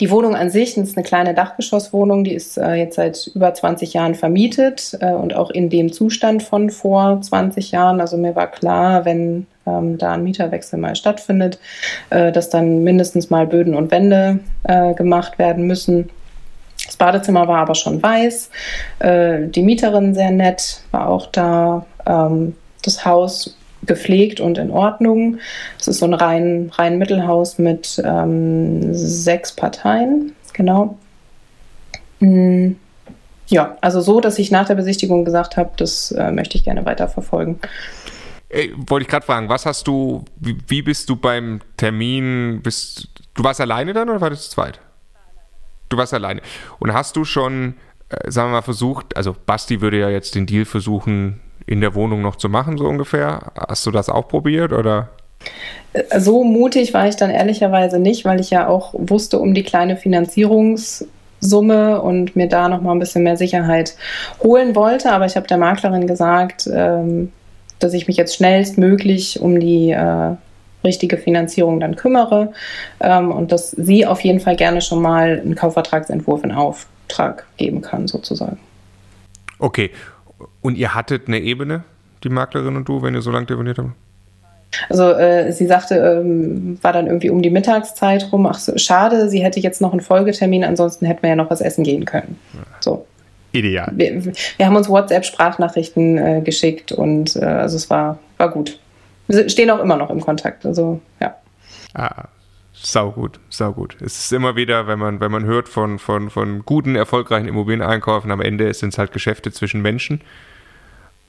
[0.00, 3.92] die Wohnung an sich ist eine kleine Dachgeschosswohnung, die ist äh, jetzt seit über 20
[3.92, 8.00] Jahren vermietet äh, und auch in dem Zustand von vor 20 Jahren.
[8.00, 11.58] Also mir war klar, wenn ähm, da ein Mieterwechsel mal stattfindet,
[12.10, 16.10] äh, dass dann mindestens mal Böden und Wände äh, gemacht werden müssen.
[16.86, 18.50] Das Badezimmer war aber schon weiß.
[18.98, 21.86] Äh, die Mieterin sehr nett, war auch da.
[22.06, 25.38] Ähm, das Haus gepflegt und in Ordnung.
[25.78, 30.98] Es ist so ein rein, rein Mittelhaus mit ähm, sechs Parteien, genau.
[32.20, 32.76] Mhm.
[33.46, 36.84] Ja, also so, dass ich nach der Besichtigung gesagt habe, das äh, möchte ich gerne
[36.86, 37.58] weiterverfolgen.
[38.48, 43.08] Ey, wollte ich gerade fragen, was hast du, wie, wie, bist du beim Termin, bist,
[43.34, 44.80] du warst alleine dann oder war das zweit?
[45.88, 46.40] Du warst alleine.
[46.78, 47.74] Und hast du schon,
[48.08, 51.94] äh, sagen wir mal, versucht, also Basti würde ja jetzt den Deal versuchen, in der
[51.94, 53.52] Wohnung noch zu machen, so ungefähr.
[53.56, 55.08] Hast du das auch probiert oder?
[56.18, 59.96] So mutig war ich dann ehrlicherweise nicht, weil ich ja auch wusste um die kleine
[59.96, 63.94] Finanzierungssumme und mir da noch mal ein bisschen mehr Sicherheit
[64.42, 65.12] holen wollte.
[65.12, 67.30] Aber ich habe der Maklerin gesagt, ähm,
[67.78, 70.34] dass ich mich jetzt schnellstmöglich um die äh,
[70.84, 72.52] richtige Finanzierung dann kümmere
[73.00, 77.80] ähm, und dass sie auf jeden Fall gerne schon mal einen Kaufvertragsentwurf in Auftrag geben
[77.80, 78.58] kann, sozusagen.
[79.58, 79.90] Okay,
[80.64, 81.84] und ihr hattet eine Ebene,
[82.24, 83.90] die Maklerin und du, wenn ihr so lange telefoniert habt?
[84.88, 89.28] Also äh, sie sagte, ähm, war dann irgendwie um die Mittagszeit rum, ach so, schade,
[89.28, 92.38] sie hätte jetzt noch einen Folgetermin, ansonsten hätten wir ja noch was essen gehen können.
[92.80, 93.06] So.
[93.52, 93.92] Ideal.
[93.94, 98.80] Wir, wir haben uns WhatsApp-Sprachnachrichten äh, geschickt und äh, also es war, war gut.
[99.28, 101.36] Wir stehen auch immer noch im Kontakt, also ja.
[101.92, 102.24] Ah,
[102.76, 103.96] Sau gut, sau gut.
[104.00, 108.30] Es ist immer wieder, wenn man, wenn man hört von, von, von guten, erfolgreichen Immobilieneinkäufen,
[108.30, 110.20] am Ende sind es halt Geschäfte zwischen Menschen.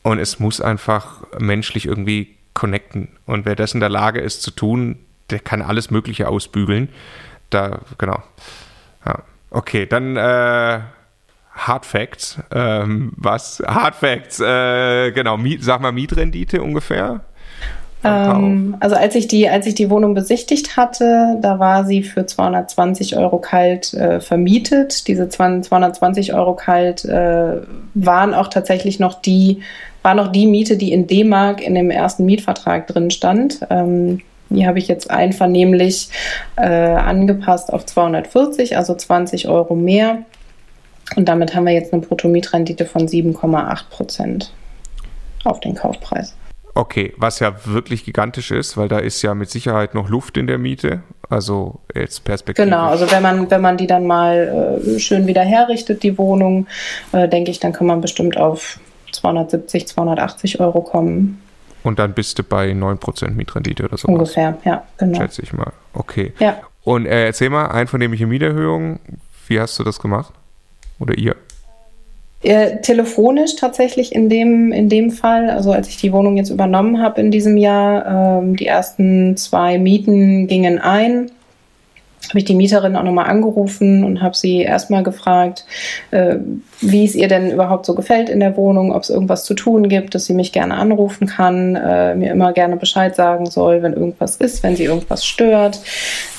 [0.05, 3.07] Und es muss einfach menschlich irgendwie connecten.
[3.25, 4.99] Und wer das in der Lage ist zu tun,
[5.31, 6.89] der kann alles Mögliche ausbügeln.
[7.49, 8.21] Da, genau.
[9.03, 9.23] Ja.
[9.49, 10.79] Okay, dann äh,
[11.55, 12.37] Hard Facts.
[12.51, 13.63] Ähm, was?
[13.65, 15.37] Hard Facts, äh, genau.
[15.37, 17.21] Miet, sag mal Mietrendite ungefähr.
[18.05, 22.25] Ähm, also als ich, die, als ich die Wohnung besichtigt hatte, da war sie für
[22.25, 25.07] 220 Euro kalt äh, vermietet.
[25.07, 27.57] Diese 220 Euro kalt äh,
[27.93, 29.61] waren auch tatsächlich noch die,
[30.03, 33.61] war noch die Miete, die in D-Mark in dem ersten Mietvertrag drin stand.
[33.69, 36.09] Ähm, die habe ich jetzt einvernehmlich
[36.55, 40.19] äh, angepasst auf 240, also 20 Euro mehr.
[41.15, 44.51] Und damit haben wir jetzt eine Bruttomietrendite von 7,8 Prozent
[45.43, 46.35] auf den Kaufpreis.
[46.77, 50.45] Okay, was ja wirklich gigantisch ist, weil da ist ja mit Sicherheit noch Luft in
[50.45, 51.03] der Miete.
[51.29, 52.69] Also jetzt perspektivisch.
[52.69, 56.67] Genau, also wenn man, wenn man die dann mal äh, schön wieder herrichtet, die Wohnung,
[57.13, 58.77] äh, denke ich, dann kann man bestimmt auf
[59.13, 61.41] 270, 280 Euro kommen.
[61.83, 64.09] Und dann bist du bei 9% Mietrendite oder so.
[64.09, 65.17] Ungefähr, ja, genau.
[65.17, 65.71] Schätze ich mal.
[65.93, 66.33] Okay.
[66.39, 66.57] Ja.
[66.83, 68.99] Und äh, erzähl mal, einvernehmliche Mieterhöhung,
[69.47, 70.33] wie hast du das gemacht?
[70.99, 71.35] Oder ihr?
[72.45, 77.01] Äh, telefonisch tatsächlich in dem, in dem Fall, also als ich die Wohnung jetzt übernommen
[77.01, 81.31] habe in diesem Jahr, ähm, die ersten zwei Mieten gingen ein.
[82.29, 85.65] habe ich die Mieterin auch nochmal angerufen und habe sie erstmal gefragt,
[86.11, 86.35] äh,
[86.81, 89.89] wie es ihr denn überhaupt so gefällt in der Wohnung, ob es irgendwas zu tun
[89.89, 93.93] gibt, dass sie mich gerne anrufen kann, äh, mir immer gerne Bescheid sagen soll, wenn
[93.93, 95.79] irgendwas ist, wenn sie irgendwas stört.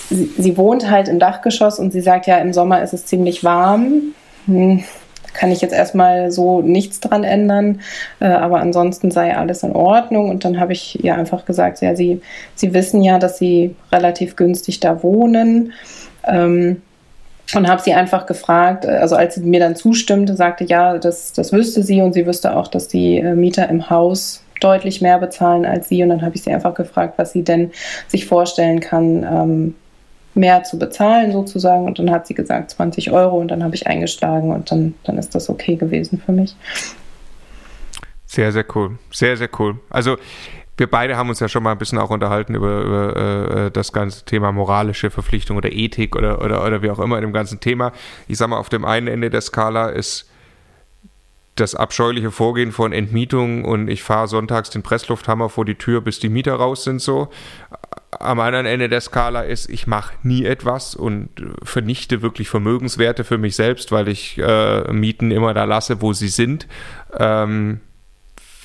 [0.09, 3.43] Sie, sie, wohnt halt im Dachgeschoss und sie sagt ja, im Sommer ist es ziemlich
[3.43, 4.15] warm.
[4.47, 4.85] Hm,
[5.37, 7.81] kann ich jetzt erstmal so nichts dran ändern,
[8.21, 10.31] äh, aber ansonsten sei alles in Ordnung.
[10.31, 12.21] Und dann habe ich ihr einfach gesagt, ja, sie,
[12.55, 15.73] sie wissen ja, dass sie relativ günstig da wohnen.
[16.27, 16.83] Ähm,
[17.55, 21.33] und habe sie einfach gefragt, äh, also als sie mir dann zustimmte, sagte, ja, das,
[21.33, 25.19] das wüsste sie und sie wüsste auch, dass die äh, Mieter im Haus deutlich mehr
[25.19, 26.03] bezahlen als sie.
[26.03, 27.73] Und dann habe ich sie einfach gefragt, was sie denn
[28.09, 29.75] sich vorstellen kann, ähm,
[30.37, 31.87] mehr zu bezahlen sozusagen.
[31.87, 35.19] Und dann hat sie gesagt 20 Euro und dann habe ich eingeschlagen und dann, dann
[35.19, 36.55] ist das okay gewesen für mich.
[38.27, 38.99] Sehr, sehr cool.
[39.11, 39.81] Sehr, sehr cool.
[39.89, 40.17] Also
[40.77, 43.93] wir beide haben uns ja schon mal ein bisschen auch unterhalten über, über äh, das
[43.93, 47.61] ganze Thema moralische Verpflichtung oder Ethik oder, oder, oder wie auch immer in dem ganzen
[47.61, 47.93] Thema.
[48.29, 50.29] Ich sag mal, auf dem einen Ende der Skala ist
[51.57, 56.21] das abscheuliche Vorgehen von Entmietung und ich fahre sonntags den Presslufthammer vor die Tür, bis
[56.21, 57.31] die Mieter raus sind so
[58.21, 61.29] am anderen Ende der Skala ist, ich mache nie etwas und
[61.63, 66.29] vernichte wirklich Vermögenswerte für mich selbst, weil ich äh, Mieten immer da lasse, wo sie
[66.29, 66.67] sind.
[67.19, 67.81] Ähm,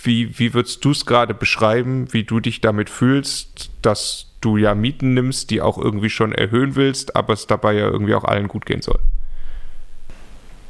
[0.04, 4.74] wie, wie würdest du es gerade beschreiben, wie du dich damit fühlst, dass du ja
[4.74, 8.48] Mieten nimmst, die auch irgendwie schon erhöhen willst, aber es dabei ja irgendwie auch allen
[8.48, 9.00] gut gehen soll?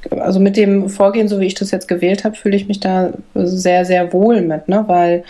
[0.10, 3.12] Also mit dem Vorgehen, so wie ich das jetzt gewählt habe, fühle ich mich da
[3.36, 4.84] sehr, sehr wohl mit, ne?
[4.88, 5.24] weil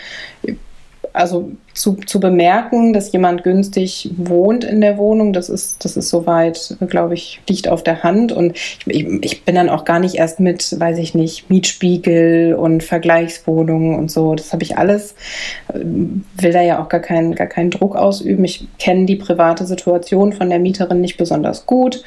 [1.12, 6.10] also zu, zu bemerken, dass jemand günstig wohnt in der Wohnung, das ist, das ist
[6.10, 8.32] soweit, glaube ich, liegt auf der Hand.
[8.32, 8.56] Und
[8.86, 13.98] ich, ich, bin dann auch gar nicht erst mit, weiß ich nicht, Mietspiegel und Vergleichswohnungen
[13.98, 14.34] und so.
[14.34, 15.14] Das habe ich alles,
[15.72, 18.44] will da ja auch gar keinen, gar keinen Druck ausüben.
[18.44, 22.02] Ich kenne die private Situation von der Mieterin nicht besonders gut.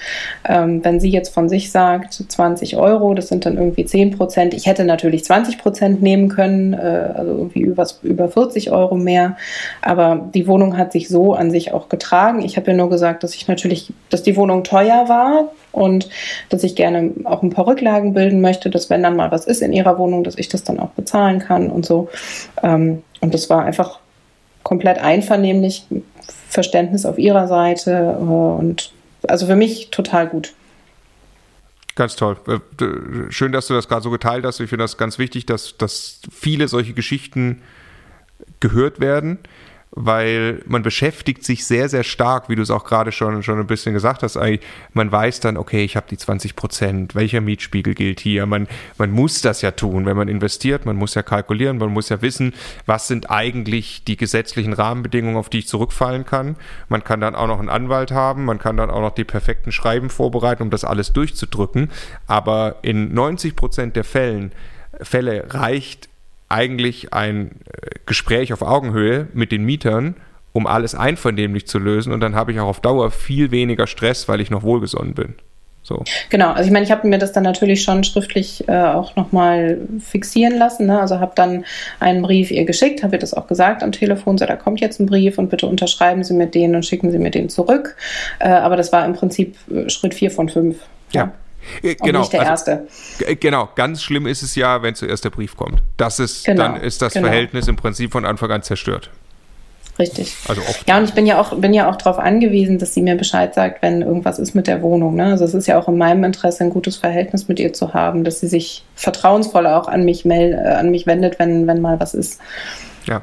[0.47, 4.53] Ähm, wenn sie jetzt von sich sagt, 20 Euro, das sind dann irgendwie 10 Prozent.
[4.53, 9.37] Ich hätte natürlich 20 Prozent nehmen können, äh, also irgendwie über, über 40 Euro mehr.
[9.81, 12.41] Aber die Wohnung hat sich so an sich auch getragen.
[12.41, 16.09] Ich habe ja nur gesagt, dass ich natürlich, dass die Wohnung teuer war und
[16.49, 19.61] dass ich gerne auch ein paar Rücklagen bilden möchte, dass wenn dann mal was ist
[19.61, 22.09] in ihrer Wohnung, dass ich das dann auch bezahlen kann und so.
[22.63, 23.99] Ähm, und das war einfach
[24.63, 25.85] komplett einvernehmlich,
[26.49, 28.91] Verständnis auf ihrer Seite äh, und
[29.27, 30.53] also für mich total gut.
[31.95, 32.37] Ganz toll.
[32.47, 34.59] Äh, schön, dass du das gerade so geteilt hast.
[34.59, 37.61] Ich finde das ganz wichtig, dass, dass viele solche Geschichten
[38.59, 39.39] gehört werden,
[39.95, 43.67] weil man beschäftigt sich sehr, sehr stark, wie du es auch gerade schon, schon ein
[43.67, 44.37] bisschen gesagt hast.
[44.93, 48.45] Man weiß dann, okay, ich habe die 20 Prozent, welcher Mietspiegel gilt hier?
[48.45, 48.67] Man,
[48.97, 52.21] man muss das ja tun, wenn man investiert, man muss ja kalkulieren, man muss ja
[52.21, 52.53] wissen,
[52.85, 56.57] was sind eigentlich die gesetzlichen Rahmenbedingungen, auf die ich zurückfallen kann.
[56.89, 59.71] Man kann dann auch noch einen Anwalt haben, man kann dann auch noch die perfekten
[59.71, 61.89] Schreiben vorbereiten, um das alles durchzudrücken.
[62.27, 64.51] Aber in 90 Prozent der Fällen,
[65.01, 66.09] Fälle reicht
[66.49, 70.15] eigentlich ein äh, Gespräch auf Augenhöhe mit den Mietern,
[70.53, 72.13] um alles einvernehmlich zu lösen.
[72.13, 75.35] Und dann habe ich auch auf Dauer viel weniger Stress, weil ich noch wohlgesonnen bin.
[75.85, 76.03] So.
[76.31, 79.81] Genau, also ich meine, ich habe mir das dann natürlich schon schriftlich äh, auch nochmal
[79.99, 80.87] fixieren lassen.
[80.87, 80.99] Ne?
[80.99, 81.63] Also habe dann
[81.99, 84.99] einen Brief ihr geschickt, habe ihr das auch gesagt am Telefon, so da kommt jetzt
[84.99, 87.95] ein Brief und bitte unterschreiben Sie mir den und schicken Sie mir den zurück.
[88.39, 90.77] Äh, aber das war im Prinzip äh, Schritt vier von fünf.
[91.11, 91.25] ja.
[91.25, 91.33] ja.
[91.81, 92.87] Äh, genau, nicht der also, erste.
[93.19, 95.81] Äh, genau, ganz schlimm ist es ja, wenn zuerst der Brief kommt.
[95.97, 97.27] Das ist, genau, dann ist das genau.
[97.27, 99.09] Verhältnis im Prinzip von Anfang an zerstört.
[99.97, 100.35] Richtig.
[100.47, 100.87] Also oft.
[100.87, 103.53] Ja, und ich bin ja auch, bin ja auch darauf angewiesen, dass sie mir Bescheid
[103.53, 105.15] sagt, wenn irgendwas ist mit der Wohnung.
[105.15, 105.27] Ne?
[105.27, 108.25] Also es ist ja auch in meinem Interesse, ein gutes Verhältnis mit ihr zu haben,
[108.25, 111.99] dass sie sich vertrauensvoll auch an mich meld, äh, an mich wendet, wenn, wenn mal
[111.99, 112.41] was ist.
[113.05, 113.21] Ja,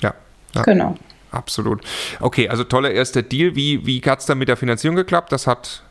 [0.00, 0.14] ja.
[0.54, 0.62] ja.
[0.62, 0.94] Genau.
[1.32, 1.80] Absolut.
[2.20, 3.56] Okay, also toller erster Deal.
[3.56, 5.32] Wie, wie hat es dann mit der Finanzierung geklappt?
[5.32, 5.82] Das hat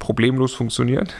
[0.00, 1.14] problemlos funktioniert?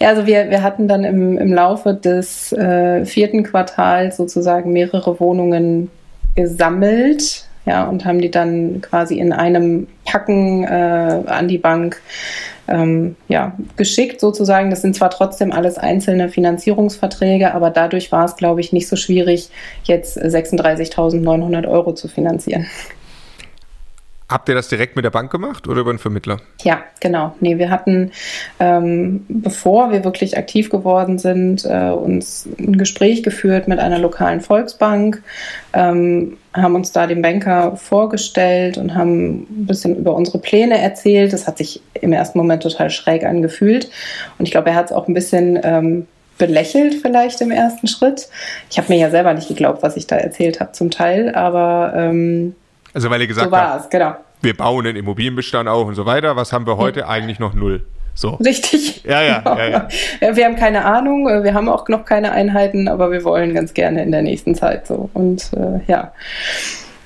[0.00, 5.18] Ja, also wir, wir hatten dann im, im Laufe des äh, vierten Quartals sozusagen mehrere
[5.20, 5.90] Wohnungen
[6.34, 12.02] gesammelt, ja, und haben die dann quasi in einem Packen äh, an die Bank
[12.68, 14.68] ähm, ja, geschickt sozusagen.
[14.68, 18.96] Das sind zwar trotzdem alles einzelne Finanzierungsverträge, aber dadurch war es, glaube ich, nicht so
[18.96, 19.48] schwierig,
[19.84, 22.66] jetzt 36.900 Euro zu finanzieren.
[24.26, 26.38] Habt ihr das direkt mit der Bank gemacht oder über einen Vermittler?
[26.62, 27.34] Ja, genau.
[27.40, 28.10] Nee, wir hatten,
[28.58, 34.40] ähm, bevor wir wirklich aktiv geworden sind, äh, uns ein Gespräch geführt mit einer lokalen
[34.40, 35.22] Volksbank,
[35.74, 41.34] ähm, haben uns da den Banker vorgestellt und haben ein bisschen über unsere Pläne erzählt.
[41.34, 43.90] Das hat sich im ersten Moment total schräg angefühlt.
[44.38, 46.06] Und ich glaube, er hat es auch ein bisschen ähm,
[46.38, 48.28] belächelt vielleicht im ersten Schritt.
[48.70, 51.92] Ich habe mir ja selber nicht geglaubt, was ich da erzählt habe zum Teil, aber
[51.94, 52.54] ähm,
[52.94, 54.14] also weil ihr gesagt so es, genau.
[54.40, 56.36] wir bauen einen Immobilienbestand auf und so weiter.
[56.36, 57.00] Was haben wir heute?
[57.00, 57.08] Ja.
[57.08, 57.84] Eigentlich noch null.
[58.14, 58.30] So.
[58.34, 59.02] Richtig.
[59.04, 59.58] Ja, ja, genau.
[59.58, 59.88] ja,
[60.20, 60.36] ja.
[60.36, 64.02] Wir haben keine Ahnung, wir haben auch noch keine Einheiten, aber wir wollen ganz gerne
[64.04, 65.10] in der nächsten Zeit so.
[65.12, 66.12] Und äh, ja.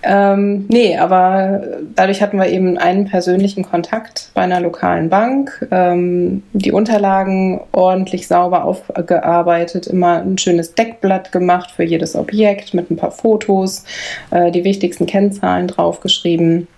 [0.03, 1.62] Ähm, nee, aber
[1.94, 8.28] dadurch hatten wir eben einen persönlichen Kontakt bei einer lokalen Bank, ähm, die Unterlagen ordentlich
[8.28, 13.84] sauber aufgearbeitet, immer ein schönes Deckblatt gemacht für jedes Objekt mit ein paar Fotos,
[14.30, 16.68] äh, die wichtigsten Kennzahlen draufgeschrieben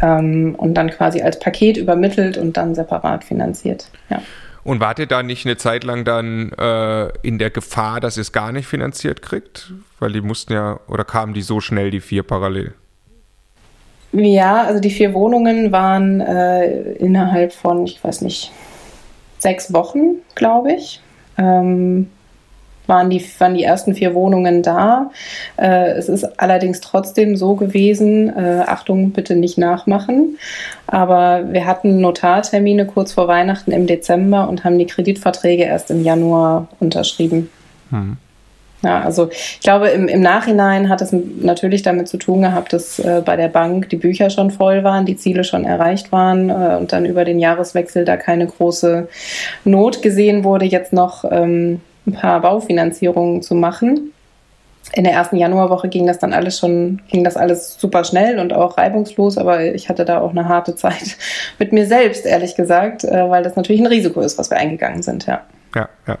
[0.00, 3.86] ähm, und dann quasi als Paket übermittelt und dann separat finanziert.
[4.08, 4.22] Ja.
[4.62, 8.22] Und wart ihr da nicht eine Zeit lang dann äh, in der Gefahr, dass ihr
[8.22, 9.72] es gar nicht finanziert kriegt?
[9.98, 12.74] Weil die mussten ja, oder kamen die so schnell, die vier parallel?
[14.12, 18.52] Ja, also die vier Wohnungen waren äh, innerhalb von, ich weiß nicht,
[19.38, 21.00] sechs Wochen, glaube ich.
[21.38, 22.10] Ähm,
[22.90, 25.10] waren die, waren die ersten vier Wohnungen da.
[25.56, 30.36] Äh, es ist allerdings trotzdem so gewesen, äh, Achtung, bitte nicht nachmachen,
[30.86, 36.02] aber wir hatten Notartermine kurz vor Weihnachten im Dezember und haben die Kreditverträge erst im
[36.04, 37.48] Januar unterschrieben.
[37.90, 38.18] Hm.
[38.82, 42.98] Ja, also ich glaube, im, im Nachhinein hat es natürlich damit zu tun gehabt, dass
[42.98, 46.76] äh, bei der Bank die Bücher schon voll waren, die Ziele schon erreicht waren äh,
[46.80, 49.08] und dann über den Jahreswechsel da keine große
[49.64, 54.12] Not gesehen wurde, jetzt noch ähm, ein paar Baufinanzierungen zu machen.
[54.92, 58.52] In der ersten Januarwoche ging das dann alles schon, ging das alles super schnell und
[58.52, 61.16] auch reibungslos, aber ich hatte da auch eine harte Zeit
[61.58, 65.02] mit mir selbst, ehrlich gesagt, äh, weil das natürlich ein Risiko ist, was wir eingegangen
[65.02, 65.42] sind, ja.
[65.74, 66.18] Ja, ja.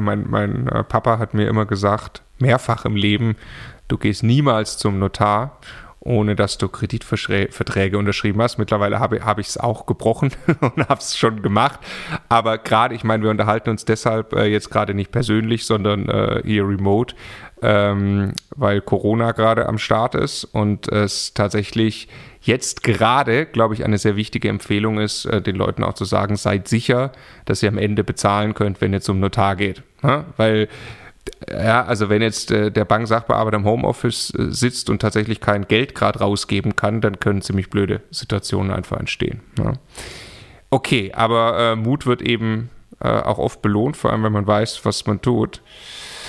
[0.00, 3.36] Mein, mein äh, Papa hat mir immer gesagt, mehrfach im Leben,
[3.86, 5.58] du gehst niemals zum Notar
[6.00, 8.58] ohne dass du Kreditverträge unterschrieben hast.
[8.58, 11.80] Mittlerweile habe, habe ich es auch gebrochen und habe es schon gemacht.
[12.28, 16.42] Aber gerade, ich meine, wir unterhalten uns deshalb äh, jetzt gerade nicht persönlich, sondern äh,
[16.44, 17.14] hier remote,
[17.62, 22.08] ähm, weil Corona gerade am Start ist und es tatsächlich
[22.40, 26.36] jetzt gerade, glaube ich, eine sehr wichtige Empfehlung ist, äh, den Leuten auch zu sagen,
[26.36, 27.12] seid sicher,
[27.44, 29.82] dass ihr am Ende bezahlen könnt, wenn ihr zum Notar geht.
[30.02, 30.24] Ja?
[30.36, 30.68] Weil
[31.50, 35.94] ja, also wenn jetzt äh, der Banksachbearbeiter im Homeoffice äh, sitzt und tatsächlich kein Geld
[35.94, 39.40] gerade rausgeben kann, dann können ziemlich blöde Situationen einfach entstehen.
[39.58, 39.72] Ja.
[40.70, 42.70] Okay, aber äh, Mut wird eben
[43.00, 45.62] äh, auch oft belohnt, vor allem wenn man weiß, was man tut.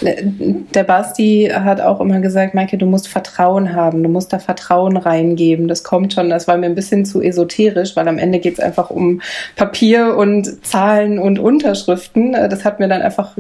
[0.02, 4.95] Der Basti hat auch immer gesagt, Maike, du musst Vertrauen haben, du musst da Vertrauen
[4.95, 5.68] reingeben.
[5.68, 8.60] Das kommt schon, das war mir ein bisschen zu esoterisch, weil am Ende geht es
[8.62, 9.22] einfach um
[9.58, 12.32] Papier und Zahlen und Unterschriften.
[12.32, 13.36] Das hat mir dann einfach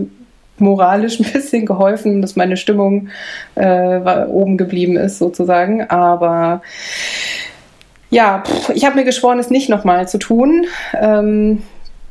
[0.61, 3.09] moralisch ein bisschen geholfen, dass meine Stimmung
[3.55, 5.89] äh, oben geblieben ist, sozusagen.
[5.89, 6.61] Aber
[8.09, 10.65] ja, pff, ich habe mir geschworen, es nicht nochmal zu tun.
[10.99, 11.63] Ähm,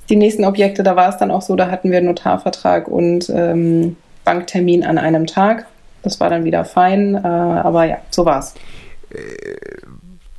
[0.08, 3.96] die nächsten Objekte, da war es dann auch so, da hatten wir Notarvertrag und ähm,
[4.24, 5.66] Banktermin an einem Tag.
[6.02, 8.54] Das war dann wieder fein, äh, aber ja, so war's.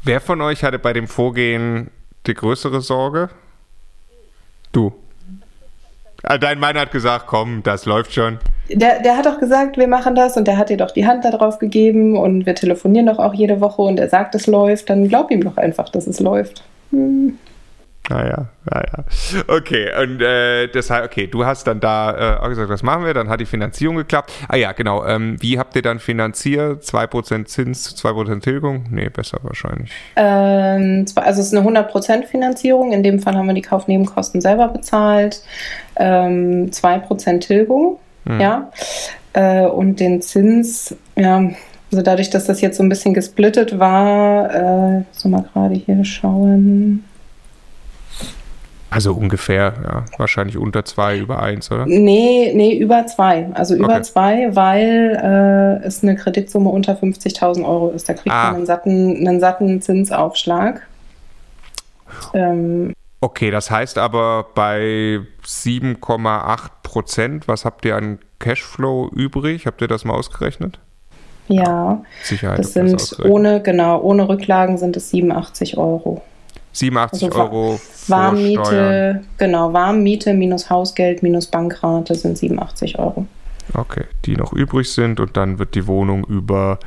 [0.04, 1.92] Wer von euch hatte bei dem Vorgehen
[2.28, 3.30] die größere Sorge?
[4.72, 4.94] Du.
[6.24, 8.40] Ah, dein Mann hat gesagt, komm, das läuft schon.
[8.70, 11.26] Der, der hat doch gesagt, wir machen das und der hat dir doch die Hand
[11.26, 15.08] darauf gegeben und wir telefonieren doch auch jede Woche und er sagt, es läuft, dann
[15.08, 16.64] glaub ihm doch einfach, dass es läuft.
[16.92, 17.38] Hm.
[18.10, 19.06] Naja, naja.
[19.48, 23.14] Okay, und äh, deshalb, okay, du hast dann da äh, auch gesagt, was machen wir?
[23.14, 24.32] Dann hat die Finanzierung geklappt.
[24.48, 25.06] Ah ja, genau.
[25.06, 26.84] Ähm, wie habt ihr dann finanziert?
[26.84, 28.86] 2% Zins, 2% Tilgung?
[28.90, 29.92] Nee, besser wahrscheinlich.
[30.16, 32.94] Ähm, also es ist eine 100% Finanzierung.
[32.94, 35.44] In dem Fall haben wir die Kaufnebenkosten selber bezahlt.
[35.96, 38.42] Ähm, 2% Tilgung, hm.
[38.42, 38.72] ja.
[39.34, 41.52] Äh, und den Zins, ja,
[41.92, 46.04] also dadurch, dass das jetzt so ein bisschen gesplittet war, äh, so mal gerade hier
[46.06, 47.04] schauen.
[48.92, 51.86] Also ungefähr, ja, wahrscheinlich unter zwei, über eins, oder?
[51.86, 53.50] Nee, nee, über zwei.
[53.54, 54.02] Also über okay.
[54.02, 58.10] zwei, weil äh, es eine Kreditsumme unter 50.000 Euro ist.
[58.10, 58.46] Da kriegt ah.
[58.46, 60.82] man einen satten, einen satten Zinsaufschlag.
[62.34, 69.68] Ähm, okay, das heißt aber bei 7,8 Prozent, was habt ihr an Cashflow übrig?
[69.68, 70.80] Habt ihr das mal ausgerechnet?
[71.48, 72.60] Ja, Sicherheit.
[72.60, 76.22] Das sind ohne, genau, ohne Rücklagen sind es 87 Euro.
[76.80, 83.28] 87 also Euro Warmmiete, genau, Warmmiete minus Hausgeld minus Bankrate sind 87 Euro.
[83.74, 86.80] Okay, die noch übrig sind und dann wird die Wohnung über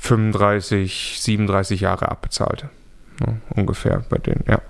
[0.00, 2.66] 35, 37 Jahre abbezahlt.
[3.20, 4.60] Ja, ungefähr bei denen, ja.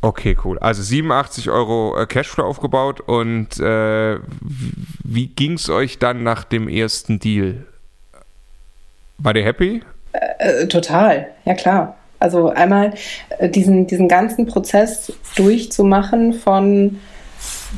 [0.00, 0.58] Okay, cool.
[0.60, 4.18] Also 87 Euro äh, Cashflow aufgebaut und äh,
[5.02, 7.66] wie ging es euch dann nach dem ersten Deal?
[9.18, 9.82] War der happy?
[10.12, 11.96] Äh, total, ja klar.
[12.18, 12.94] Also einmal
[13.38, 16.98] äh, diesen, diesen ganzen Prozess durchzumachen von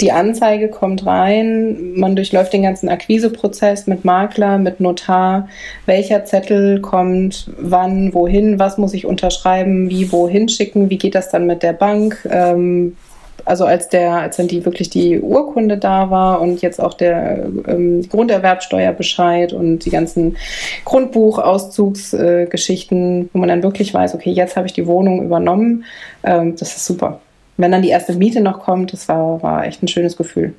[0.01, 5.49] die Anzeige kommt rein, man durchläuft den ganzen Akquiseprozess mit Makler, mit Notar,
[5.85, 11.31] welcher Zettel kommt, wann, wohin, was muss ich unterschreiben, wie, wohin schicken, wie geht das
[11.31, 12.97] dann mit der Bank, ähm,
[13.45, 17.47] also als der, als dann die wirklich die Urkunde da war und jetzt auch der
[17.67, 20.37] ähm, Grunderwerbsteuerbescheid und die ganzen
[20.85, 25.85] Grundbuchauszugsgeschichten, äh, wo man dann wirklich weiß, okay, jetzt habe ich die Wohnung übernommen,
[26.23, 27.21] ähm, das ist super.
[27.57, 30.55] Wenn dann die erste Miete noch kommt, das war, war echt ein schönes Gefühl.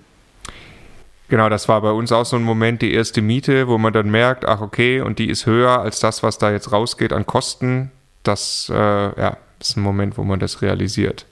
[1.29, 4.11] Genau, das war bei uns auch so ein Moment, die erste Miete, wo man dann
[4.11, 7.89] merkt, ach okay, und die ist höher als das, was da jetzt rausgeht an Kosten.
[8.23, 11.25] Das äh, ja, ist ein Moment, wo man das realisiert.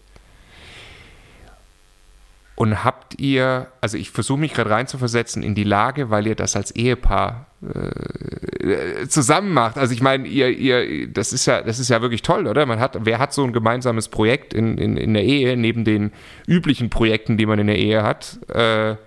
[2.59, 6.57] Und habt ihr, also ich versuche mich gerade reinzuversetzen in die Lage, weil ihr das
[6.57, 9.77] als Ehepaar äh, zusammen macht.
[9.77, 12.65] Also ich meine, ihr, ihr, das ist ja, das ist ja wirklich toll, oder?
[12.65, 16.11] Man hat, wer hat so ein gemeinsames Projekt in, in, in der Ehe, neben den
[16.47, 18.97] üblichen Projekten, die man in der Ehe hat, äh,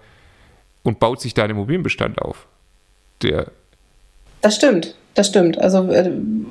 [0.83, 2.47] und baut sich da einen Immobilienbestand auf?
[3.21, 3.49] Der
[4.41, 5.61] das stimmt, das stimmt.
[5.61, 6.11] Also äh,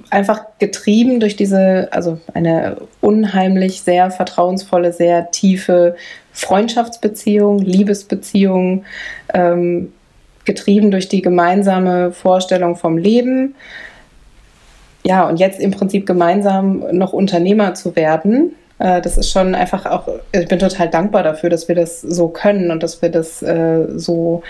[0.10, 5.96] einfach getrieben durch diese, also eine unheimlich sehr vertrauensvolle, sehr tiefe
[6.32, 8.86] Freundschaftsbeziehung, Liebesbeziehung,
[9.34, 9.92] ähm,
[10.46, 13.56] getrieben durch die gemeinsame Vorstellung vom Leben.
[15.04, 19.86] Ja, und jetzt im Prinzip gemeinsam noch Unternehmer zu werden, äh, das ist schon einfach
[19.86, 23.42] auch, ich bin total dankbar dafür, dass wir das so können und dass wir das
[23.42, 24.44] äh, so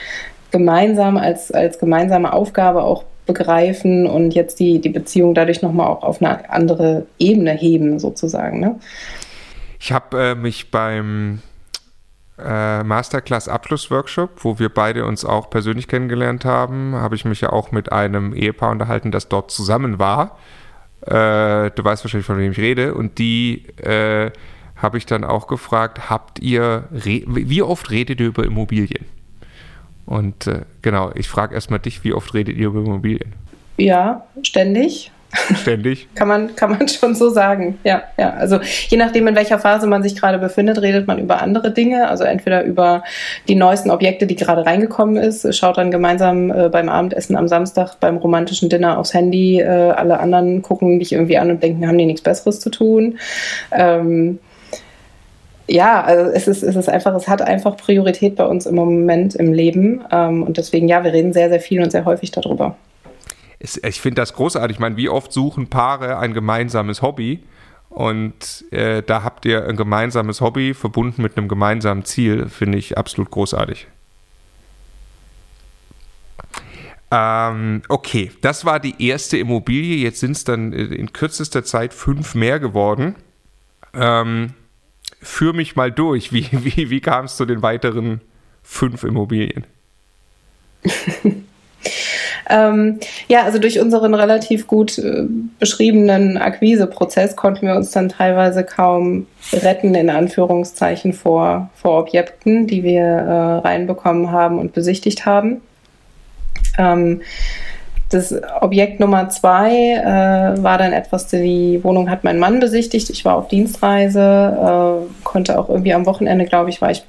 [0.51, 3.03] gemeinsam als, als gemeinsame Aufgabe auch
[3.33, 8.59] begreifen und jetzt die, die Beziehung dadurch nochmal auch auf eine andere Ebene heben, sozusagen.
[8.59, 8.79] Ne?
[9.79, 11.41] Ich habe äh, mich beim
[12.37, 17.51] äh, Masterclass Abschlussworkshop, wo wir beide uns auch persönlich kennengelernt haben, habe ich mich ja
[17.51, 20.37] auch mit einem Ehepaar unterhalten, das dort zusammen war.
[21.01, 22.93] Äh, du weißt wahrscheinlich, von wem ich rede.
[22.93, 24.31] Und die äh,
[24.75, 29.05] habe ich dann auch gefragt, habt ihr, wie oft redet ihr über Immobilien?
[30.11, 33.31] Und äh, genau, ich frage erstmal dich, wie oft redet ihr über Immobilien?
[33.77, 35.09] Ja, ständig.
[35.55, 36.09] Ständig.
[36.15, 37.79] kann, man, kann man schon so sagen.
[37.85, 38.31] Ja, ja.
[38.31, 38.59] Also
[38.89, 42.09] je nachdem, in welcher Phase man sich gerade befindet, redet man über andere Dinge.
[42.09, 43.05] Also entweder über
[43.47, 47.97] die neuesten Objekte, die gerade reingekommen ist, schaut dann gemeinsam äh, beim Abendessen am Samstag
[48.01, 49.61] beim romantischen Dinner aufs Handy.
[49.61, 53.17] Äh, alle anderen gucken dich irgendwie an und denken, haben die nichts Besseres zu tun.
[53.71, 54.39] Ähm,
[55.67, 59.35] ja, also es ist, es ist einfach, es hat einfach Priorität bei uns im Moment
[59.35, 60.03] im Leben.
[60.11, 62.75] Ähm, und deswegen, ja, wir reden sehr, sehr viel und sehr häufig darüber
[63.61, 64.77] ich finde das großartig.
[64.77, 67.43] Ich meine, wie oft suchen Paare ein gemeinsames Hobby?
[67.89, 72.97] Und äh, da habt ihr ein gemeinsames Hobby verbunden mit einem gemeinsamen Ziel, finde ich
[72.97, 73.87] absolut großartig.
[77.11, 79.97] Ähm, okay, das war die erste Immobilie.
[79.97, 83.15] Jetzt sind es dann äh, in kürzester Zeit fünf mehr geworden.
[83.93, 84.53] Ähm,
[85.21, 86.33] führ mich mal durch.
[86.33, 88.21] Wie, wie, wie kam es zu den weiteren
[88.63, 89.65] fünf Immobilien?
[92.51, 92.99] Ähm,
[93.29, 95.23] ja, also durch unseren relativ gut äh,
[95.57, 102.83] beschriebenen Akquiseprozess konnten wir uns dann teilweise kaum retten, in Anführungszeichen, vor, vor Objekten, die
[102.83, 105.61] wir äh, reinbekommen haben und besichtigt haben.
[106.77, 107.21] Ähm,
[108.11, 113.09] das Objekt Nummer zwei äh, war dann etwas, die Wohnung hat mein Mann besichtigt.
[113.09, 117.03] Ich war auf Dienstreise, äh, konnte auch irgendwie am Wochenende, glaube ich, war ich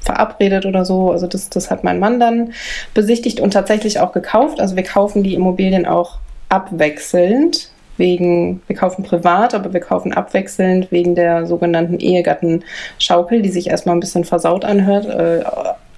[0.00, 1.12] verabredet oder so.
[1.12, 2.52] Also das, das hat mein Mann dann
[2.92, 4.60] besichtigt und tatsächlich auch gekauft.
[4.60, 10.90] Also wir kaufen die Immobilien auch abwechselnd wegen, wir kaufen privat, aber wir kaufen abwechselnd
[10.90, 15.44] wegen der sogenannten Ehegattenschaukel, die sich erstmal ein bisschen versaut anhört, äh,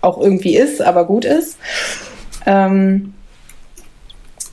[0.02, 1.58] auch irgendwie ist, aber gut ist.
[2.46, 3.14] Ähm,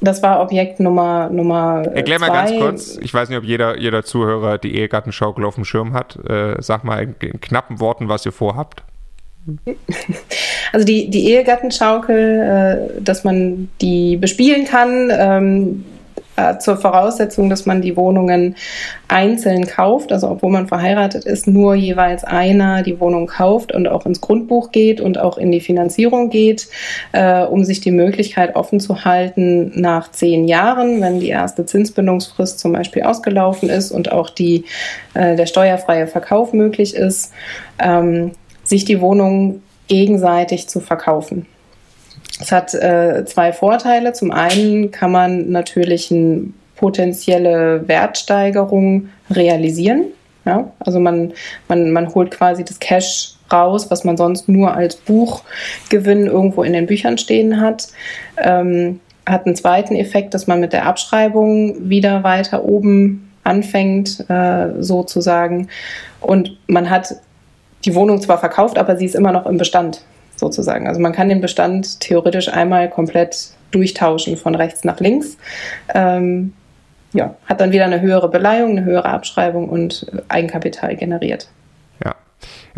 [0.01, 1.83] das war Objekt Nummer Nummer.
[1.93, 5.65] Erklär mal ganz kurz, ich weiß nicht, ob jeder, jeder Zuhörer die Ehegattenschaukel auf dem
[5.65, 6.17] Schirm hat.
[6.29, 8.83] Äh, sag mal in, in knappen Worten, was ihr vorhabt.
[10.73, 15.85] Also die, die Ehegattenschaukel, äh, dass man die bespielen kann, ähm,
[16.37, 18.55] äh, zur Voraussetzung, dass man die Wohnungen
[19.07, 24.05] einzeln kauft, also obwohl man verheiratet ist, nur jeweils einer die Wohnung kauft und auch
[24.05, 26.67] ins Grundbuch geht und auch in die Finanzierung geht,
[27.11, 32.59] äh, um sich die Möglichkeit offen zu halten, nach zehn Jahren, wenn die erste Zinsbindungsfrist
[32.59, 34.65] zum Beispiel ausgelaufen ist und auch die,
[35.15, 37.33] äh, der steuerfreie Verkauf möglich ist,
[37.79, 38.31] ähm,
[38.63, 41.47] sich die Wohnung gegenseitig zu verkaufen.
[42.39, 44.13] Es hat äh, zwei Vorteile.
[44.13, 50.05] Zum einen kann man natürlich eine potenzielle Wertsteigerung realisieren.
[50.45, 50.71] Ja?
[50.79, 51.33] Also man,
[51.67, 56.73] man, man holt quasi das Cash raus, was man sonst nur als Buchgewinn irgendwo in
[56.73, 57.87] den Büchern stehen hat.
[58.37, 64.81] Ähm, hat einen zweiten Effekt, dass man mit der Abschreibung wieder weiter oben anfängt, äh,
[64.81, 65.69] sozusagen.
[66.21, 67.15] Und man hat
[67.85, 70.01] die Wohnung zwar verkauft, aber sie ist immer noch im Bestand
[70.37, 70.87] sozusagen.
[70.87, 75.37] Also man kann den Bestand theoretisch einmal komplett durchtauschen von rechts nach links.
[75.93, 76.53] Ähm,
[77.13, 81.49] ja, hat dann wieder eine höhere Beleihung, eine höhere Abschreibung und Eigenkapital generiert.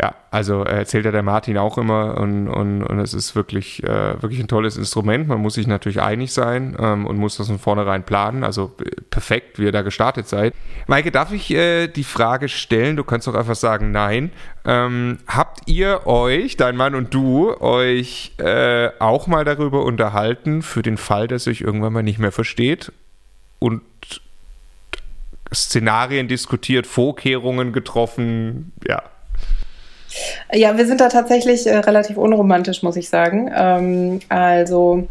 [0.00, 4.22] Ja, also erzählt ja der Martin auch immer und, und, und es ist wirklich, äh,
[4.22, 5.28] wirklich ein tolles Instrument.
[5.28, 8.42] Man muss sich natürlich einig sein ähm, und muss das von vornherein planen.
[8.42, 10.54] Also äh, perfekt, wie ihr da gestartet seid.
[10.86, 12.96] Maike, darf ich äh, die Frage stellen?
[12.96, 14.32] Du kannst doch einfach sagen, nein.
[14.64, 20.80] Ähm, habt ihr euch, dein Mann und du, euch äh, auch mal darüber unterhalten, für
[20.80, 22.90] den Fall, dass ihr euch irgendwann mal nicht mehr versteht
[23.58, 23.82] und
[25.52, 29.02] Szenarien diskutiert, Vorkehrungen getroffen, ja,
[30.52, 33.50] ja, wir sind da tatsächlich äh, relativ unromantisch, muss ich sagen.
[33.54, 35.06] Ähm, also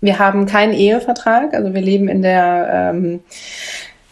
[0.00, 3.20] wir haben keinen Ehevertrag, also wir leben in der, ähm,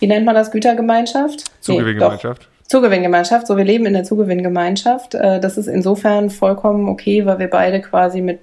[0.00, 1.44] wie nennt man das, Gütergemeinschaft?
[1.60, 2.42] Zugewinngemeinschaft.
[2.42, 5.14] Nee, Zugewinngemeinschaft, so wir leben in der Zugewinngemeinschaft.
[5.14, 8.40] Äh, das ist insofern vollkommen okay, weil wir beide quasi mit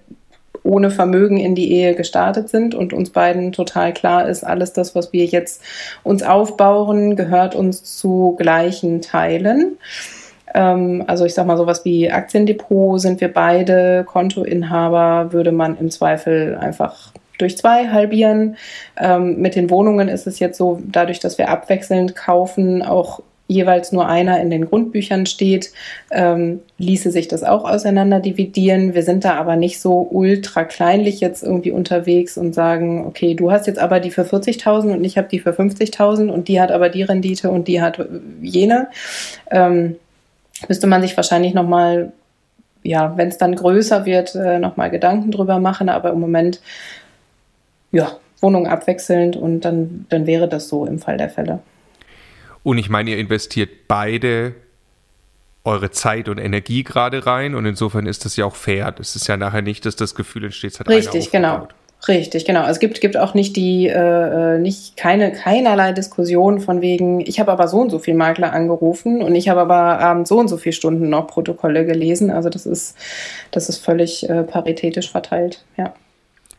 [0.64, 4.96] ohne Vermögen in die Ehe gestartet sind und uns beiden total klar ist, alles das,
[4.96, 5.62] was wir jetzt
[6.04, 9.78] uns aufbauen, gehört uns zu gleichen Teilen.
[10.56, 15.92] Ähm, also ich sag mal sowas wie Aktiendepot sind wir beide Kontoinhaber, würde man im
[15.92, 18.56] Zweifel einfach durch zwei halbieren.
[18.98, 23.92] Ähm, mit den Wohnungen ist es jetzt so, dadurch, dass wir abwechselnd kaufen, auch jeweils
[23.92, 25.72] nur einer in den Grundbüchern steht,
[26.10, 28.96] ähm, ließe sich das auch auseinander dividieren.
[28.96, 33.52] Wir sind da aber nicht so ultra kleinlich jetzt irgendwie unterwegs und sagen, okay, du
[33.52, 36.72] hast jetzt aber die für 40.000 und ich habe die für 50.000 und die hat
[36.72, 38.04] aber die Rendite und die hat
[38.42, 38.88] jene.
[39.52, 39.98] Ähm,
[40.68, 42.14] müsste man sich wahrscheinlich nochmal,
[42.84, 45.90] ja, wenn es dann größer wird, äh, nochmal Gedanken drüber machen.
[45.90, 46.62] Aber im Moment,
[47.92, 51.60] ja, Wohnung abwechselnd und dann, dann wäre das so im Fall der Fälle.
[52.64, 54.56] Und ich meine, ihr investiert beide
[55.64, 58.92] eure Zeit und Energie gerade rein und insofern ist das ja auch fair.
[58.92, 61.68] Das ist ja nachher nicht, dass das Gefühl entsteht, es hat Richtig, genau.
[62.08, 62.68] Richtig, genau.
[62.68, 67.40] Es gibt, gibt auch nicht die, äh, äh, nicht keine, keinerlei Diskussion von wegen, ich
[67.40, 70.48] habe aber so und so viel Makler angerufen und ich habe aber abends so und
[70.48, 72.30] so viele Stunden noch Protokolle gelesen.
[72.30, 72.96] Also das ist,
[73.52, 75.94] das ist völlig äh, paritätisch verteilt, ja.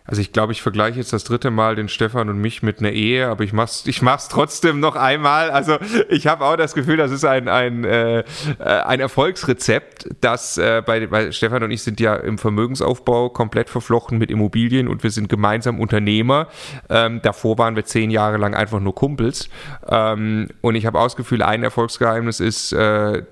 [0.07, 2.93] Also ich glaube, ich vergleiche jetzt das dritte Mal den Stefan und mich mit einer
[2.93, 5.51] Ehe, aber ich mach's, ich mach's trotzdem noch einmal.
[5.51, 5.79] Also
[6.09, 8.25] ich habe auch das Gefühl, das ist ein, ein, äh,
[8.59, 14.19] ein Erfolgsrezept, das äh, bei, bei Stefan und ich sind ja im Vermögensaufbau komplett verflochten
[14.19, 16.49] mit Immobilien und wir sind gemeinsam Unternehmer.
[16.89, 19.49] Ähm, davor waren wir zehn Jahre lang einfach nur Kumpels.
[19.89, 23.23] Ähm, und ich habe auch das Gefühl, ein Erfolgsgeheimnis ist, äh,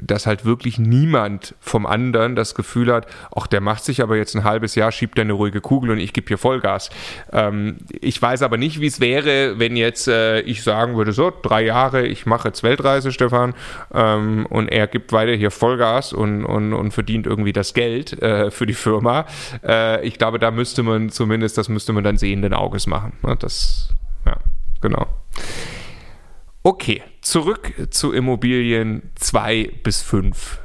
[0.00, 4.34] dass halt wirklich niemand vom anderen das Gefühl hat, ach, der macht sich aber jetzt
[4.34, 6.90] ein halbes Jahr, schiebt er eine ruhige Kugel und ich gebe gebe hier Vollgas.
[7.32, 11.32] Ähm, ich weiß aber nicht, wie es wäre, wenn jetzt äh, ich sagen würde, so,
[11.42, 13.54] drei Jahre, ich mache jetzt Weltreise, Stefan,
[13.92, 18.50] ähm, und er gibt weiter hier Vollgas und, und, und verdient irgendwie das Geld äh,
[18.50, 19.26] für die Firma.
[19.62, 23.12] Äh, ich glaube, da müsste man zumindest, das müsste man dann sehenden Auges machen.
[23.22, 23.36] Ne?
[23.38, 23.90] Das,
[24.26, 24.36] ja,
[24.80, 25.06] genau.
[26.62, 30.60] Okay, zurück zu Immobilien 2 bis 5.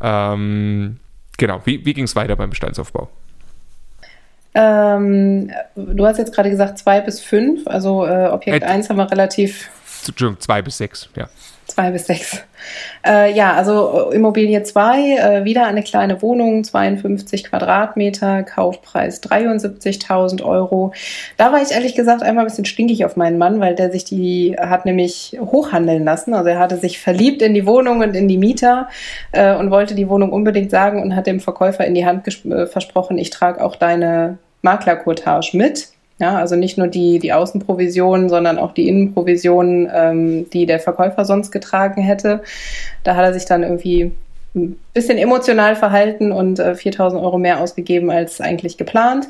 [0.00, 0.98] Ähm,
[1.38, 3.08] genau, wie, wie ging es weiter beim Bestandsaufbau?
[4.60, 8.96] Ähm, du hast jetzt gerade gesagt zwei bis fünf, also äh, Objekt 1 äh, haben
[8.96, 9.70] wir relativ.
[10.04, 11.28] Entschuldigung, zwei bis sechs, ja.
[11.68, 12.42] Zwei bis sechs.
[13.06, 20.42] Äh, ja, also äh, Immobilie 2, äh, wieder eine kleine Wohnung, 52 Quadratmeter, Kaufpreis 73.000
[20.42, 20.92] Euro.
[21.36, 24.04] Da war ich ehrlich gesagt einmal ein bisschen stinkig auf meinen Mann, weil der sich
[24.04, 26.34] die hat nämlich hochhandeln lassen.
[26.34, 28.88] Also er hatte sich verliebt in die Wohnung und in die Mieter
[29.30, 32.66] äh, und wollte die Wohnung unbedingt sagen und hat dem Verkäufer in die Hand äh,
[32.66, 35.88] versprochen, ich trage auch deine Maklerquotage mit.
[36.20, 41.24] Ja, also nicht nur die, die Außenprovisionen, sondern auch die Innenprovisionen, ähm, die der Verkäufer
[41.24, 42.42] sonst getragen hätte.
[43.04, 44.10] Da hat er sich dann irgendwie
[44.56, 49.28] ein bisschen emotional verhalten und äh, 4000 Euro mehr ausgegeben als eigentlich geplant.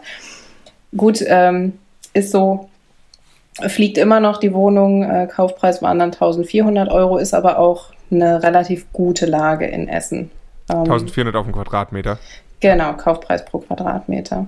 [0.96, 1.74] Gut, ähm,
[2.14, 2.70] ist so,
[3.66, 5.02] fliegt immer noch die Wohnung.
[5.02, 10.30] Äh, Kaufpreis waren dann 1400 Euro, ist aber auch eine relativ gute Lage in Essen.
[10.70, 12.18] Ähm, 1400 auf den Quadratmeter.
[12.60, 14.46] Genau, Kaufpreis pro Quadratmeter.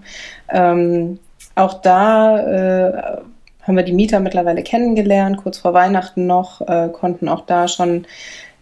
[0.48, 1.18] Ähm,
[1.54, 3.20] auch da äh,
[3.62, 8.06] haben wir die Mieter mittlerweile kennengelernt, kurz vor Weihnachten noch, äh, konnten auch da schon,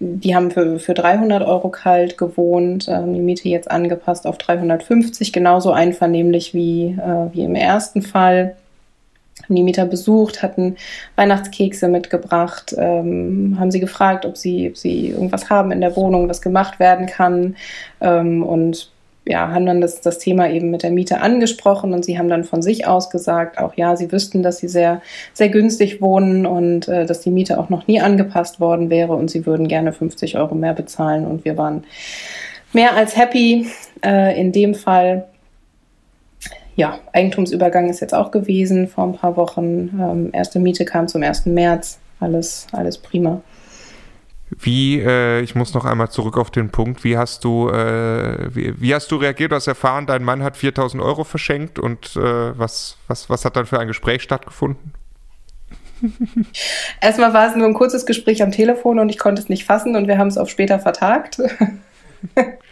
[0.01, 5.33] die haben für, für 300 Euro kalt gewohnt, äh, die Miete jetzt angepasst auf 350,
[5.33, 8.57] genauso einvernehmlich wie, äh, wie im ersten Fall.
[9.45, 10.77] Haben die Mieter besucht, hatten
[11.15, 16.29] Weihnachtskekse mitgebracht, ähm, haben sie gefragt, ob sie, ob sie irgendwas haben in der Wohnung,
[16.29, 17.57] was gemacht werden kann.
[18.01, 18.91] Ähm, und
[19.29, 22.45] ja, haben dann das, das Thema eben mit der Miete angesprochen und sie haben dann
[22.45, 25.03] von sich aus gesagt, auch ja, sie wüssten, dass sie sehr,
[25.35, 29.31] sehr günstig wohnen und äh, dass die Miete auch noch nie angepasst worden wäre und
[29.31, 31.85] sie würden gerne 50 Euro mehr bezahlen und wir waren
[32.73, 33.67] mehr als happy
[34.05, 35.29] äh, in dem Fall.
[36.75, 39.91] Ja, Eigentumsübergang ist jetzt auch gewesen vor ein paar Wochen.
[40.01, 41.47] Ähm, erste Miete kam zum 1.
[41.47, 41.99] März.
[42.21, 43.43] Alles, alles prima.
[44.51, 48.81] Wie, äh, ich muss noch einmal zurück auf den Punkt, wie hast du, äh, wie,
[48.81, 49.53] wie, hast du reagiert?
[49.53, 53.57] Du hast erfahren, dein Mann hat 4000 Euro verschenkt und äh, was, was, was hat
[53.57, 54.95] dann für ein Gespräch stattgefunden?
[57.01, 59.97] Erstmal war es nur ein kurzes Gespräch am Telefon und ich konnte es nicht fassen
[59.97, 61.41] und wir haben es auf später vertagt.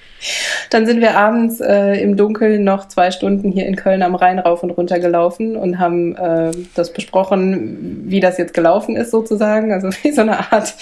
[0.71, 4.39] Dann sind wir abends äh, im Dunkeln noch zwei Stunden hier in Köln am Rhein
[4.39, 9.73] rauf und runter gelaufen und haben äh, das besprochen, wie das jetzt gelaufen ist sozusagen.
[9.73, 10.75] Also wie so eine Art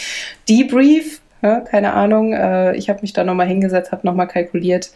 [0.49, 1.21] Debrief.
[1.43, 2.33] Ja, keine Ahnung.
[2.33, 4.93] Äh, ich habe mich da nochmal hingesetzt, habe nochmal kalkuliert,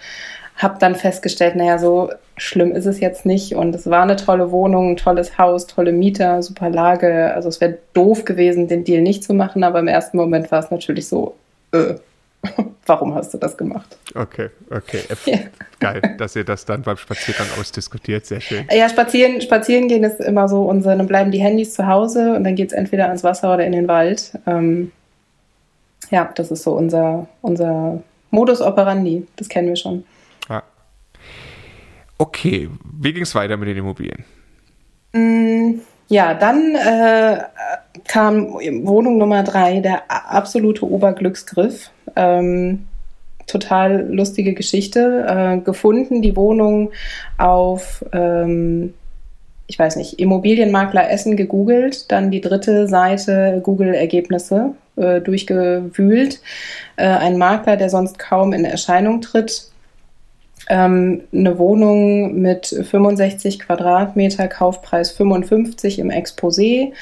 [0.56, 3.54] habe dann festgestellt, naja, so schlimm ist es jetzt nicht.
[3.54, 7.34] Und es war eine tolle Wohnung, ein tolles Haus, tolle Mieter, super Lage.
[7.34, 10.60] Also es wäre doof gewesen, den Deal nicht zu machen, aber im ersten Moment war
[10.60, 11.34] es natürlich so,
[11.72, 11.94] äh,
[12.86, 13.98] Warum hast du das gemacht?
[14.14, 15.02] Okay, okay.
[15.26, 15.38] Ja.
[15.80, 18.26] Geil, dass ihr das dann beim Spaziergang ausdiskutiert.
[18.26, 18.66] Sehr schön.
[18.70, 22.44] Ja, spazieren, spazieren gehen ist immer so, unsere, dann bleiben die Handys zu Hause und
[22.44, 24.32] dann geht es entweder ans Wasser oder in den Wald.
[24.46, 24.92] Ähm,
[26.10, 29.26] ja, das ist so unser, unser Modus operandi.
[29.36, 30.04] Das kennen wir schon.
[30.48, 30.62] Ja.
[32.16, 34.24] Okay, wie ging es weiter mit den Immobilien?
[35.12, 37.40] Mm, ja, dann äh,
[38.06, 41.90] kam Wohnung Nummer drei, der absolute Oberglücksgriff.
[42.16, 42.86] Ähm,
[43.46, 45.26] total lustige Geschichte.
[45.28, 46.90] Äh, gefunden die Wohnung
[47.38, 48.94] auf, ähm,
[49.66, 56.40] ich weiß nicht, Immobilienmakler Essen gegoogelt, dann die dritte Seite Google-Ergebnisse äh, durchgewühlt.
[56.96, 59.70] Äh, ein Makler, der sonst kaum in Erscheinung tritt.
[60.68, 66.92] Ähm, eine Wohnung mit 65 Quadratmeter, Kaufpreis 55 im Exposé.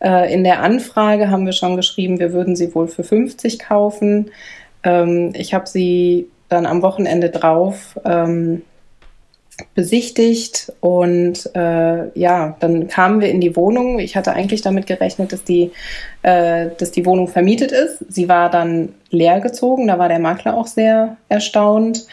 [0.00, 4.30] Äh, in der Anfrage haben wir schon geschrieben, wir würden sie wohl für 50 kaufen.
[4.82, 8.62] Ähm, ich habe sie dann am Wochenende drauf ähm,
[9.74, 13.98] besichtigt und äh, ja, dann kamen wir in die Wohnung.
[13.98, 15.72] Ich hatte eigentlich damit gerechnet, dass die,
[16.22, 18.04] äh, dass die Wohnung vermietet ist.
[18.08, 22.06] Sie war dann leer gezogen, da war der Makler auch sehr erstaunt.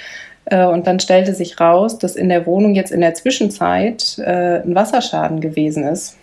[0.46, 4.62] Äh, und dann stellte sich raus, dass in der Wohnung jetzt in der Zwischenzeit äh,
[4.62, 6.18] ein Wasserschaden gewesen ist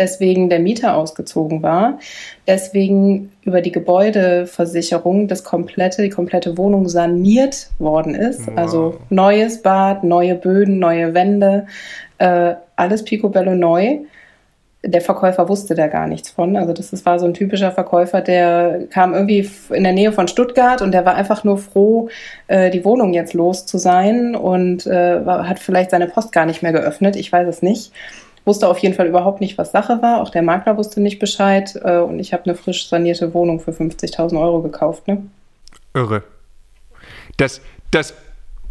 [0.00, 1.98] deswegen der Mieter ausgezogen war,
[2.46, 8.46] deswegen über die Gebäudeversicherung das komplette, die komplette Wohnung saniert worden ist.
[8.48, 8.56] Wow.
[8.56, 11.66] Also neues Bad, neue Böden, neue Wände,
[12.18, 13.98] äh, alles picobello neu.
[14.82, 16.56] Der Verkäufer wusste da gar nichts von.
[16.56, 20.80] Also das war so ein typischer Verkäufer, der kam irgendwie in der Nähe von Stuttgart
[20.80, 22.08] und der war einfach nur froh,
[22.46, 26.62] äh, die Wohnung jetzt los zu sein und äh, hat vielleicht seine Post gar nicht
[26.62, 27.16] mehr geöffnet.
[27.16, 27.92] Ich weiß es nicht
[28.44, 30.20] wusste auf jeden Fall überhaupt nicht, was Sache war.
[30.20, 31.78] Auch der Makler wusste nicht Bescheid.
[31.82, 35.06] Äh, und ich habe eine frisch sanierte Wohnung für 50.000 Euro gekauft.
[35.08, 35.22] Ne?
[35.94, 36.22] Irre.
[37.36, 37.60] Das,
[37.90, 38.14] das,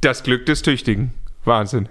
[0.01, 1.13] das Glück des Tüchtigen.
[1.45, 1.89] Wahnsinn.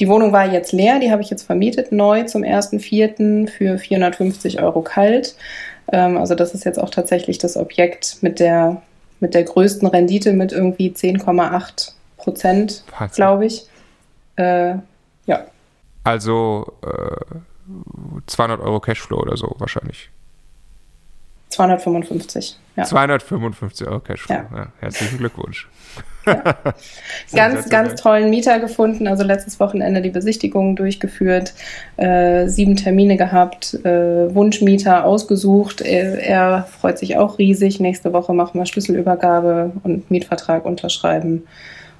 [0.00, 3.48] Die Wohnung war jetzt leer, die habe ich jetzt vermietet, neu zum 1.4.
[3.48, 5.34] für 450 Euro kalt.
[5.90, 8.82] Ähm, also das ist jetzt auch tatsächlich das Objekt mit der,
[9.18, 12.84] mit der größten Rendite mit irgendwie 10,8 Prozent,
[13.14, 13.66] glaube ich.
[14.38, 14.76] Äh,
[15.26, 15.44] ja.
[16.04, 17.36] Also äh,
[18.26, 20.10] 200 Euro Cashflow oder so wahrscheinlich.
[21.50, 22.84] 255, ja.
[22.84, 24.34] 255 Euro Cashflow.
[24.34, 24.48] Ja.
[24.54, 25.68] ja herzlichen Glückwunsch.
[27.34, 29.06] Ganz, ganz tollen Mieter gefunden.
[29.08, 31.54] Also letztes Wochenende die Besichtigung durchgeführt,
[31.96, 35.80] äh, sieben Termine gehabt, äh, Wunschmieter ausgesucht.
[35.80, 37.80] Er, er, freut sich auch riesig.
[37.80, 41.46] Nächste Woche machen wir Schlüsselübergabe und Mietvertrag unterschreiben.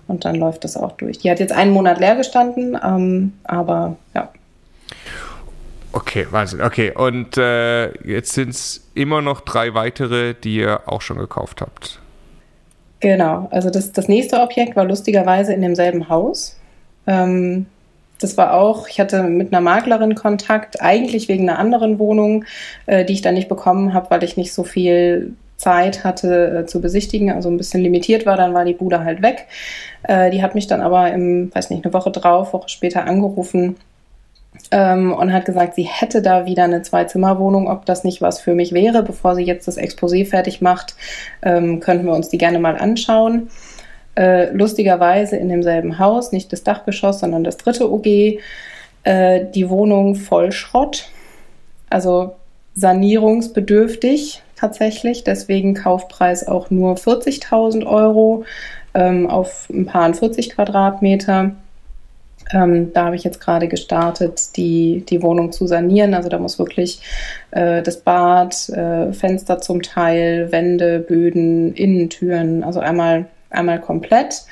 [0.09, 1.19] Und dann läuft das auch durch.
[1.19, 4.31] Die hat jetzt einen Monat leer gestanden, ähm, aber ja.
[5.93, 6.63] Okay, Wahnsinn.
[6.63, 11.61] Okay, und äh, jetzt sind es immer noch drei weitere, die ihr auch schon gekauft
[11.61, 12.01] habt.
[13.01, 16.59] Genau, also das, das nächste Objekt war lustigerweise in demselben Haus.
[17.07, 17.67] Ähm,
[18.21, 22.45] das war auch, ich hatte mit einer Maklerin Kontakt, eigentlich wegen einer anderen Wohnung,
[22.87, 26.67] äh, die ich dann nicht bekommen habe, weil ich nicht so viel Zeit hatte äh,
[26.67, 29.47] zu besichtigen, also ein bisschen limitiert war, dann war die Bude halt weg.
[30.05, 33.77] Äh, die hat mich dann aber im, weiß nicht, eine Woche drauf, Woche später angerufen
[34.71, 38.55] ähm, und hat gesagt, sie hätte da wieder eine Zwei-Zimmer-Wohnung, ob das nicht was für
[38.55, 39.03] mich wäre.
[39.03, 40.95] Bevor sie jetzt das Exposé fertig macht,
[41.43, 43.51] ähm, könnten wir uns die gerne mal anschauen.
[44.15, 48.39] Äh, lustigerweise in demselben Haus, nicht das Dachgeschoss, sondern das dritte OG,
[49.05, 51.09] äh, die Wohnung voll Schrott.
[51.91, 52.37] Also
[52.75, 54.43] sanierungsbedürftig.
[54.59, 55.25] Tatsächlich.
[55.25, 58.45] Deswegen Kaufpreis auch nur 40.000 Euro
[58.95, 61.53] ähm, auf ein paar 40 Quadratmeter.
[62.53, 66.15] Ähm, da habe ich jetzt gerade gestartet, die, die Wohnung zu sanieren.
[66.15, 67.01] Also da muss wirklich
[67.51, 74.45] äh, das Bad, äh, Fenster zum Teil, Wände, Böden, Innentüren, also einmal, einmal komplett.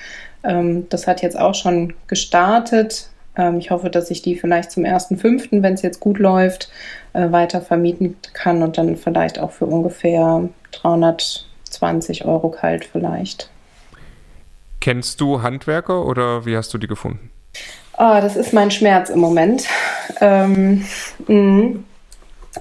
[0.44, 3.08] Ähm, das hat jetzt auch schon gestartet.
[3.36, 6.70] Ähm, ich hoffe, dass ich die vielleicht zum 1.5., wenn es jetzt gut läuft,
[7.12, 13.50] äh, weiter vermieten kann und dann vielleicht auch für ungefähr 320 Euro kalt vielleicht.
[14.80, 17.30] Kennst du Handwerker oder wie hast du die gefunden?
[17.98, 19.66] Oh, das ist mein Schmerz im Moment.
[20.20, 20.84] Ähm,
[21.26, 21.80] mh.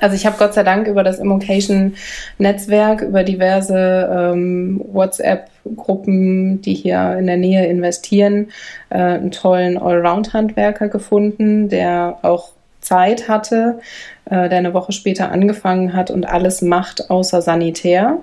[0.01, 7.17] Also ich habe Gott sei Dank über das Immocation-Netzwerk, über diverse ähm, WhatsApp-Gruppen, die hier
[7.17, 8.49] in der Nähe investieren,
[8.89, 12.49] äh, einen tollen Allround-Handwerker gefunden, der auch
[12.81, 13.79] Zeit hatte,
[14.25, 18.19] äh, der eine Woche später angefangen hat und alles macht außer Sanitär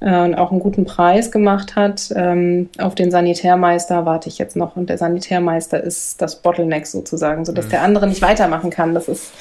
[0.00, 2.12] äh, und auch einen guten Preis gemacht hat.
[2.14, 7.44] Ähm, auf den Sanitärmeister warte ich jetzt noch und der Sanitärmeister ist das Bottleneck sozusagen,
[7.44, 7.70] sodass mhm.
[7.70, 8.94] der andere nicht weitermachen kann.
[8.94, 9.32] Das ist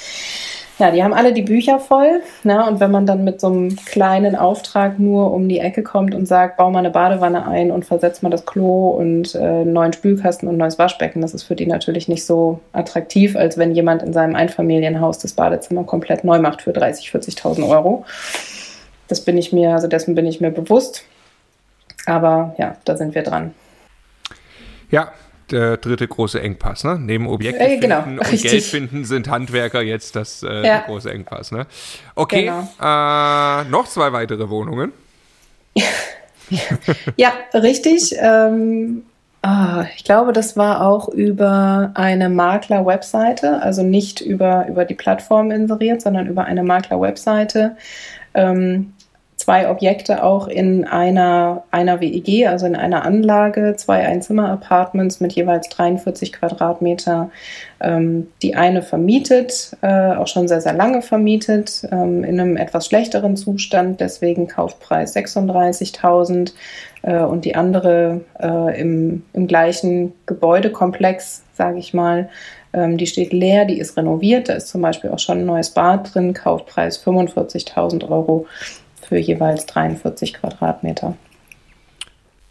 [0.77, 2.21] ja, die haben alle die Bücher voll.
[2.43, 2.65] Ne?
[2.67, 6.25] Und wenn man dann mit so einem kleinen Auftrag nur um die Ecke kommt und
[6.25, 9.93] sagt, bau mal eine Badewanne ein und versetz mal das Klo und äh, einen neuen
[9.93, 13.73] Spülkasten und ein neues Waschbecken, das ist für die natürlich nicht so attraktiv, als wenn
[13.73, 18.05] jemand in seinem Einfamilienhaus das Badezimmer komplett neu macht für 30.000, 40.000 Euro.
[19.07, 21.03] Das bin ich mir, also dessen bin ich mir bewusst.
[22.05, 23.53] Aber ja, da sind wir dran.
[24.91, 25.11] Ja,
[25.51, 26.83] der dritte große Engpass.
[26.83, 26.97] Ne?
[26.99, 28.51] Neben Objekte äh, genau, finden und richtig.
[28.51, 30.79] Geld finden sind Handwerker jetzt das äh, ja.
[30.79, 31.51] große Engpass.
[31.51, 31.67] Ne?
[32.15, 32.61] Okay, genau.
[32.81, 34.91] äh, noch zwei weitere Wohnungen.
[37.17, 38.15] ja, richtig.
[38.19, 39.03] Ähm,
[39.45, 45.51] oh, ich glaube, das war auch über eine Makler-Webseite, also nicht über, über die Plattform
[45.51, 47.77] inseriert, sondern über eine Makler-Webseite.
[48.33, 48.93] Ähm,
[49.45, 55.69] zwei Objekte auch in einer, einer WEG, also in einer Anlage, zwei Einzimmer-Apartments mit jeweils
[55.69, 57.29] 43 Quadratmeter.
[57.79, 62.87] Ähm, die eine vermietet, äh, auch schon sehr, sehr lange vermietet, ähm, in einem etwas
[62.87, 66.53] schlechteren Zustand, deswegen Kaufpreis 36.000
[67.03, 72.29] äh, und die andere äh, im, im gleichen Gebäudekomplex, sage ich mal,
[72.73, 75.69] ähm, die steht leer, die ist renoviert, da ist zum Beispiel auch schon ein neues
[75.69, 78.47] Bad drin, Kaufpreis 45.000 Euro
[79.05, 81.15] für jeweils 43 Quadratmeter.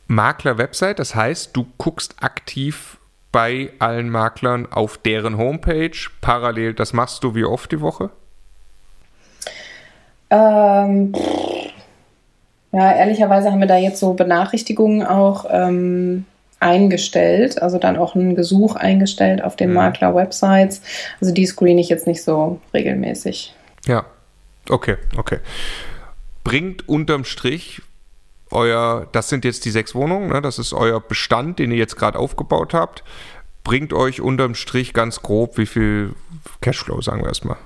[0.07, 2.98] Makler-Website, das heißt, du guckst aktiv
[3.32, 6.74] bei allen Maklern auf deren Homepage parallel.
[6.74, 8.11] Das machst du wie oft die Woche?
[10.30, 11.12] Ähm,
[12.72, 16.26] ja, ehrlicherweise haben wir da jetzt so Benachrichtigungen auch ähm,
[16.61, 19.76] eingestellt, also dann auch ein Gesuch eingestellt auf den mhm.
[19.76, 20.82] Makler-Websites.
[21.20, 23.55] Also die screen ich jetzt nicht so regelmäßig.
[23.86, 24.05] Ja,
[24.68, 25.40] okay, okay
[26.45, 27.82] bringt unterm Strich
[28.51, 31.97] euer, das sind jetzt die sechs Wohnungen, ne, das ist euer Bestand, den ihr jetzt
[31.97, 33.03] gerade aufgebaut habt,
[33.64, 36.14] bringt euch unterm Strich ganz grob wie viel
[36.61, 37.57] Cashflow, sagen wir erstmal.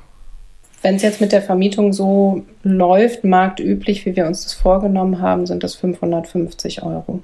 [0.80, 5.44] Wenn es jetzt mit der Vermietung so läuft, marktüblich, wie wir uns das vorgenommen haben,
[5.44, 7.20] sind das 550 Euro.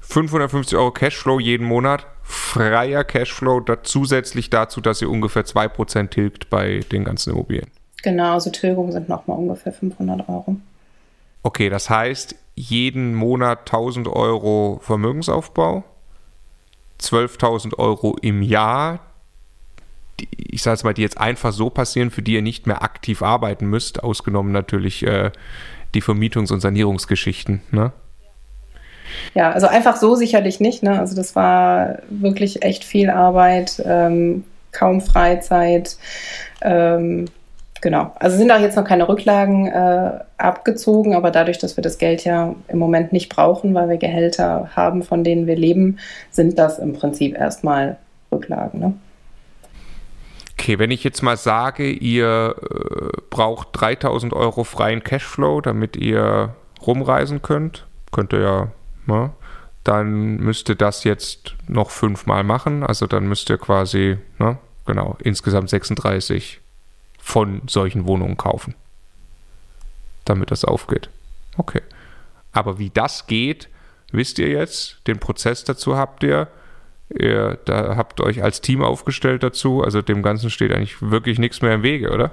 [0.00, 6.48] 550 Euro Cashflow jeden Monat, freier Cashflow da, zusätzlich dazu, dass ihr ungefähr 2% tilgt
[6.48, 7.68] bei den ganzen Immobilien.
[8.04, 10.56] Genau, also Tilgung sind nochmal ungefähr 500 Euro.
[11.42, 15.84] Okay, das heißt, jeden Monat 1000 Euro Vermögensaufbau,
[17.00, 19.00] 12.000 Euro im Jahr,
[20.20, 22.82] die, ich sage es mal, die jetzt einfach so passieren, für die ihr nicht mehr
[22.82, 25.32] aktiv arbeiten müsst, ausgenommen natürlich äh,
[25.94, 27.62] die Vermietungs- und Sanierungsgeschichten.
[27.70, 27.92] Ne?
[29.34, 30.82] Ja, also einfach so sicherlich nicht.
[30.82, 30.98] Ne?
[30.98, 35.96] Also das war wirklich echt viel Arbeit, ähm, kaum Freizeit.
[36.60, 37.26] Ähm,
[37.82, 38.12] Genau.
[38.20, 42.24] Also sind auch jetzt noch keine Rücklagen äh, abgezogen, aber dadurch, dass wir das Geld
[42.24, 45.98] ja im Moment nicht brauchen, weil wir Gehälter haben, von denen wir leben,
[46.30, 47.96] sind das im Prinzip erstmal
[48.30, 48.78] Rücklagen.
[48.78, 48.94] Ne?
[50.52, 56.54] Okay, wenn ich jetzt mal sage, ihr äh, braucht 3000 Euro freien Cashflow, damit ihr
[56.86, 58.68] rumreisen könnt, könnt ihr ja,
[59.06, 59.30] ne?
[59.82, 62.84] dann müsste das jetzt noch fünfmal machen.
[62.84, 64.58] Also dann müsst ihr quasi, ne?
[64.86, 66.61] genau, insgesamt 36
[67.22, 68.74] von solchen Wohnungen kaufen,
[70.24, 71.08] damit das aufgeht.
[71.56, 71.80] Okay.
[72.50, 73.68] Aber wie das geht,
[74.10, 74.98] wisst ihr jetzt.
[75.06, 76.48] Den Prozess dazu habt ihr.
[77.08, 79.82] Ihr da habt euch als Team aufgestellt dazu.
[79.82, 82.32] Also dem Ganzen steht eigentlich wirklich nichts mehr im Wege, oder?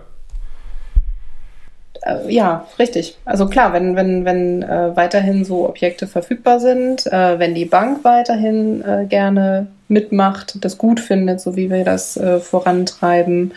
[2.01, 3.17] Äh, ja, richtig.
[3.25, 8.03] Also klar, wenn, wenn, wenn äh, weiterhin so Objekte verfügbar sind, äh, wenn die Bank
[8.03, 13.53] weiterhin äh, gerne mitmacht, das gut findet, so wie wir das äh, vorantreiben,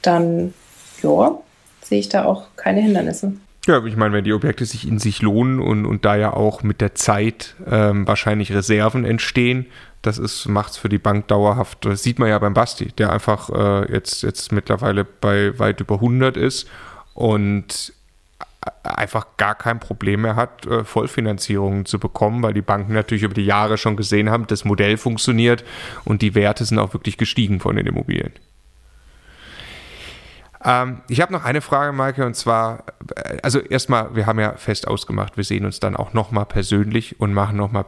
[0.00, 0.54] dann
[1.02, 1.38] ja,
[1.82, 3.34] sehe ich da auch keine Hindernisse.
[3.66, 6.64] Ja, ich meine, wenn die Objekte sich in sich lohnen und, und da ja auch
[6.64, 9.66] mit der Zeit ähm, wahrscheinlich Reserven entstehen,
[10.02, 11.84] das ist, macht's für die Bank dauerhaft.
[11.84, 15.96] Das sieht man ja beim Basti, der einfach äh, jetzt, jetzt mittlerweile bei weit über
[15.96, 16.68] 100 ist
[17.14, 17.92] und
[18.82, 23.34] einfach gar kein Problem mehr hat, äh, Vollfinanzierungen zu bekommen, weil die Banken natürlich über
[23.34, 25.64] die Jahre schon gesehen haben, das Modell funktioniert
[26.04, 28.32] und die Werte sind auch wirklich gestiegen von den Immobilien.
[30.64, 32.84] Ähm, ich habe noch eine Frage, Maike, und zwar,
[33.16, 37.20] äh, also erstmal, wir haben ja fest ausgemacht, wir sehen uns dann auch nochmal persönlich
[37.20, 37.84] und machen nochmal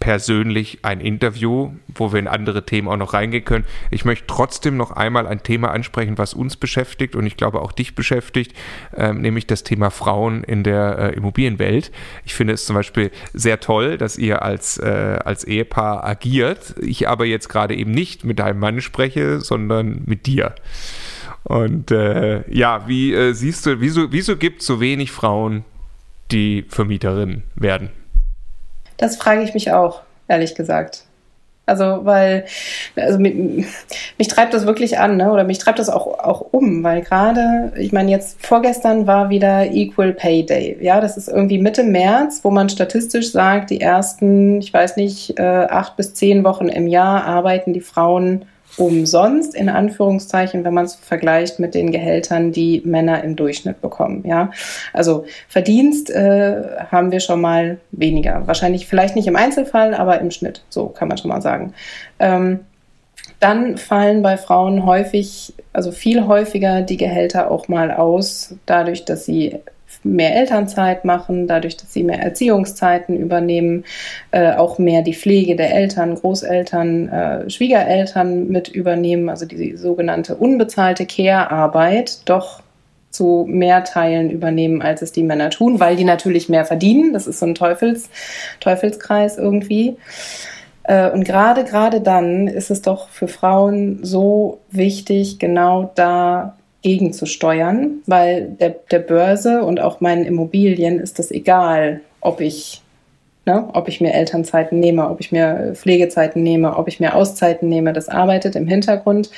[0.00, 3.64] persönlich ein Interview, wo wir in andere Themen auch noch reingehen können.
[3.90, 7.72] Ich möchte trotzdem noch einmal ein Thema ansprechen, was uns beschäftigt und ich glaube auch
[7.72, 8.54] dich beschäftigt,
[8.96, 11.90] äh, nämlich das Thema Frauen in der äh, Immobilienwelt.
[12.24, 16.76] Ich finde es zum Beispiel sehr toll, dass ihr als, äh, als Ehepaar agiert.
[16.80, 20.54] Ich aber jetzt gerade eben nicht mit deinem Mann spreche, sondern mit dir.
[21.48, 25.64] Und äh, ja, wie äh, siehst du, wieso, wieso gibt es so wenig Frauen,
[26.30, 27.88] die Vermieterinnen werden?
[28.98, 31.04] Das frage ich mich auch, ehrlich gesagt.
[31.64, 32.44] Also, weil,
[32.96, 33.34] also mich,
[34.18, 35.32] mich treibt das wirklich an, ne?
[35.32, 39.70] oder mich treibt das auch, auch um, weil gerade, ich meine, jetzt vorgestern war wieder
[39.70, 40.78] Equal Pay Day.
[40.80, 45.38] Ja, das ist irgendwie Mitte März, wo man statistisch sagt, die ersten, ich weiß nicht,
[45.38, 48.46] äh, acht bis zehn Wochen im Jahr arbeiten die Frauen
[48.78, 54.24] umsonst, in Anführungszeichen, wenn man es vergleicht mit den Gehältern, die Männer im Durchschnitt bekommen.
[54.26, 54.52] Ja,
[54.92, 58.46] also Verdienst äh, haben wir schon mal weniger.
[58.46, 60.62] Wahrscheinlich vielleicht nicht im Einzelfall, aber im Schnitt.
[60.68, 61.74] So kann man schon mal sagen.
[62.18, 62.60] Ähm,
[63.40, 69.24] dann fallen bei Frauen häufig, also viel häufiger die Gehälter auch mal aus, dadurch, dass
[69.24, 69.58] sie
[70.04, 73.84] mehr Elternzeit machen, dadurch, dass sie mehr Erziehungszeiten übernehmen,
[74.30, 80.36] äh, auch mehr die Pflege der Eltern, Großeltern, äh, Schwiegereltern mit übernehmen, also die sogenannte
[80.36, 82.62] unbezahlte Care-Arbeit doch
[83.10, 87.12] zu mehr Teilen übernehmen, als es die Männer tun, weil die natürlich mehr verdienen.
[87.12, 88.10] Das ist so ein Teufels,
[88.60, 89.96] Teufelskreis irgendwie.
[90.84, 98.02] Äh, und gerade, gerade dann ist es doch für Frauen so wichtig, genau da gegenzusteuern,
[98.06, 102.82] weil der, der Börse und auch meinen Immobilien ist das egal, ob ich,
[103.46, 107.68] ne, ob ich mir Elternzeiten nehme, ob ich mir Pflegezeiten nehme, ob ich mir Auszeiten
[107.68, 107.92] nehme.
[107.92, 109.30] Das arbeitet im Hintergrund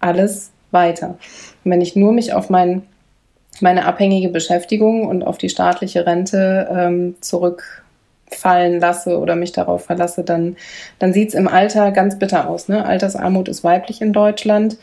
[0.00, 1.18] alles weiter.
[1.64, 2.82] Und wenn ich nur mich auf mein,
[3.60, 10.24] meine abhängige Beschäftigung und auf die staatliche Rente ähm, zurückfallen lasse oder mich darauf verlasse,
[10.24, 10.56] dann,
[10.98, 12.68] dann sieht es im Alter ganz bitter aus.
[12.68, 12.84] Ne?
[12.84, 14.76] Altersarmut ist weiblich in Deutschland.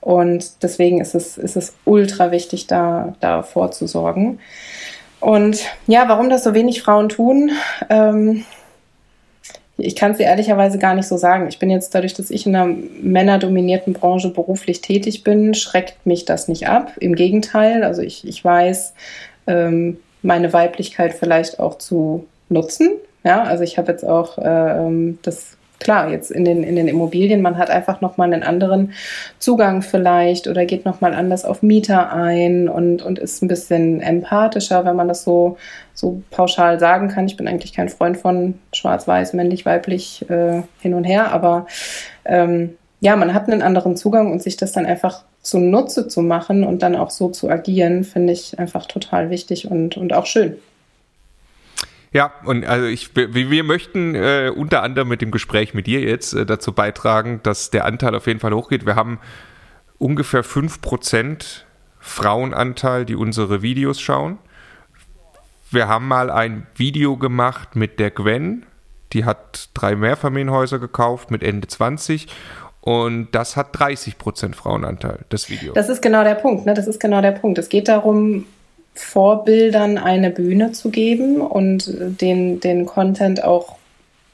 [0.00, 4.40] Und deswegen ist es, ist es ultra wichtig, da, da vorzusorgen.
[5.20, 7.50] Und ja, warum das so wenig Frauen tun,
[7.90, 8.44] ähm,
[9.76, 11.48] ich kann es dir ehrlicherweise gar nicht so sagen.
[11.48, 16.24] Ich bin jetzt dadurch, dass ich in einer männerdominierten Branche beruflich tätig bin, schreckt mich
[16.24, 16.92] das nicht ab.
[17.00, 18.94] Im Gegenteil, also ich, ich weiß,
[19.46, 22.90] ähm, meine Weiblichkeit vielleicht auch zu nutzen.
[23.24, 26.86] Ja, also ich habe jetzt auch äh, ähm, das klar, jetzt in den, in den
[26.86, 28.92] Immobilien, man hat einfach nochmal einen anderen
[29.38, 34.84] Zugang vielleicht oder geht nochmal anders auf Mieter ein und, und ist ein bisschen empathischer,
[34.84, 35.56] wenn man das so,
[35.94, 37.26] so pauschal sagen kann.
[37.26, 41.66] Ich bin eigentlich kein Freund von schwarz-weiß, männlich, weiblich äh, hin und her, aber
[42.24, 46.64] ähm, ja, man hat einen anderen Zugang und sich das dann einfach zunutze zu machen
[46.64, 50.56] und dann auch so zu agieren, finde ich einfach total wichtig und, und auch schön.
[52.12, 56.32] Ja, und also ich, wir möchten äh, unter anderem mit dem Gespräch mit dir jetzt
[56.32, 58.84] äh, dazu beitragen, dass der Anteil auf jeden Fall hochgeht.
[58.84, 59.20] Wir haben
[59.98, 61.62] ungefähr 5%
[62.00, 64.38] Frauenanteil, die unsere Videos schauen.
[65.70, 68.66] Wir haben mal ein Video gemacht mit der Gwen,
[69.12, 72.26] die hat drei Mehrfamilienhäuser gekauft mit Ende 20
[72.80, 75.74] und das hat 30% Frauenanteil, das Video.
[75.74, 76.74] Das ist genau der Punkt, ne?
[76.74, 77.58] Das ist genau der Punkt.
[77.58, 78.46] Es geht darum,
[79.00, 81.90] Vorbildern eine Bühne zu geben und
[82.20, 83.76] den, den Content auch,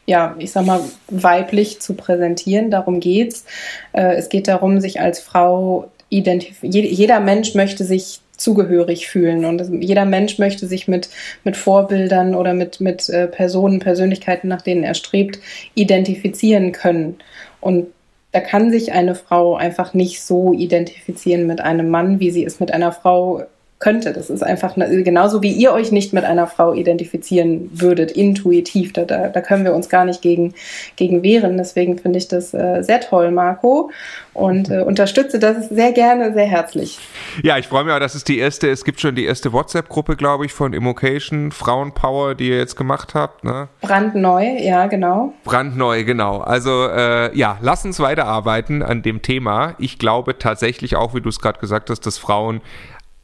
[0.07, 2.71] ja, ich sag mal, weiblich zu präsentieren.
[2.71, 3.45] Darum geht's.
[3.93, 6.87] Äh, es geht darum, sich als Frau identifizieren.
[6.87, 11.09] Jeder Mensch möchte sich zugehörig fühlen und jeder Mensch möchte sich mit,
[11.45, 15.39] mit Vorbildern oder mit, mit äh, Personen, Persönlichkeiten, nach denen er strebt,
[15.75, 17.17] identifizieren können.
[17.61, 17.87] Und
[18.33, 22.61] da kann sich eine Frau einfach nicht so identifizieren mit einem Mann, wie sie es
[22.61, 23.45] mit einer Frau
[23.79, 24.12] könnte.
[24.12, 28.93] Das ist einfach genauso wie ihr euch nicht mit einer Frau identifizieren würdet, intuitiv.
[28.95, 30.55] Da, da, da können wir uns gar nicht gegen,
[30.97, 31.59] gegen wehren.
[31.59, 33.91] Deswegen finde ich das äh, sehr toll, Marco.
[34.33, 36.99] Und äh, unterstütze das sehr gerne, sehr herzlich.
[37.43, 40.16] Ja, ich freue mich auch, das ist die erste, es gibt schon die erste WhatsApp-Gruppe,
[40.16, 43.45] glaube ich, von Immocation, Frauenpower, die ihr jetzt gemacht habt.
[43.45, 43.68] Ne?
[43.80, 45.33] Brandneu, ja, genau.
[45.45, 46.38] Brandneu, genau.
[46.38, 49.75] Also äh, ja, lass uns weiterarbeiten an dem Thema.
[49.79, 52.61] Ich glaube tatsächlich auch, wie du es gerade gesagt hast, dass Frauen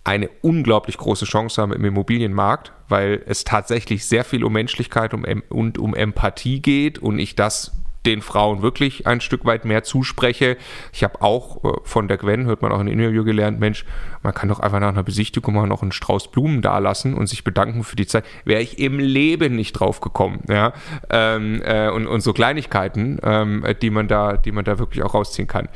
[0.04, 5.78] eine unglaublich große Chance haben im Immobilienmarkt, weil es tatsächlich sehr viel um Menschlichkeit und
[5.78, 7.72] um Empathie geht und ich das
[8.06, 10.56] den Frauen wirklich ein Stück weit mehr zuspreche.
[10.92, 13.84] Ich habe auch äh, von der Gwen, hört man auch in einem Interview gelernt, Mensch,
[14.22, 17.44] man kann doch einfach nach einer Besichtigung mal noch einen Strauß Blumen dalassen und sich
[17.44, 18.24] bedanken für die Zeit.
[18.44, 20.72] Wäre ich im Leben nicht drauf gekommen, ja.
[21.10, 25.14] Ähm, äh, und, und so Kleinigkeiten, ähm, die man da, die man da wirklich auch
[25.14, 25.68] rausziehen kann.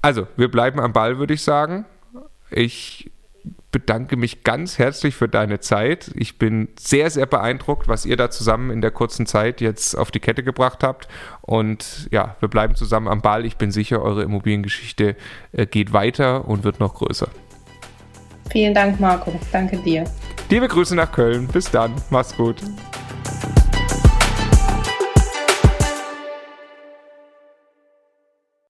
[0.00, 1.84] Also, wir bleiben am Ball, würde ich sagen.
[2.50, 3.10] Ich
[3.70, 6.10] bedanke mich ganz herzlich für deine Zeit.
[6.14, 10.10] Ich bin sehr, sehr beeindruckt, was ihr da zusammen in der kurzen Zeit jetzt auf
[10.10, 11.08] die Kette gebracht habt.
[11.42, 13.44] Und ja, wir bleiben zusammen am Ball.
[13.44, 15.16] Ich bin sicher, eure Immobiliengeschichte
[15.52, 17.28] äh, geht weiter und wird noch größer.
[18.50, 19.38] Vielen Dank, Marco.
[19.52, 20.04] Danke dir.
[20.48, 21.46] Liebe Grüße nach Köln.
[21.46, 21.92] Bis dann.
[22.10, 22.56] Mach's gut.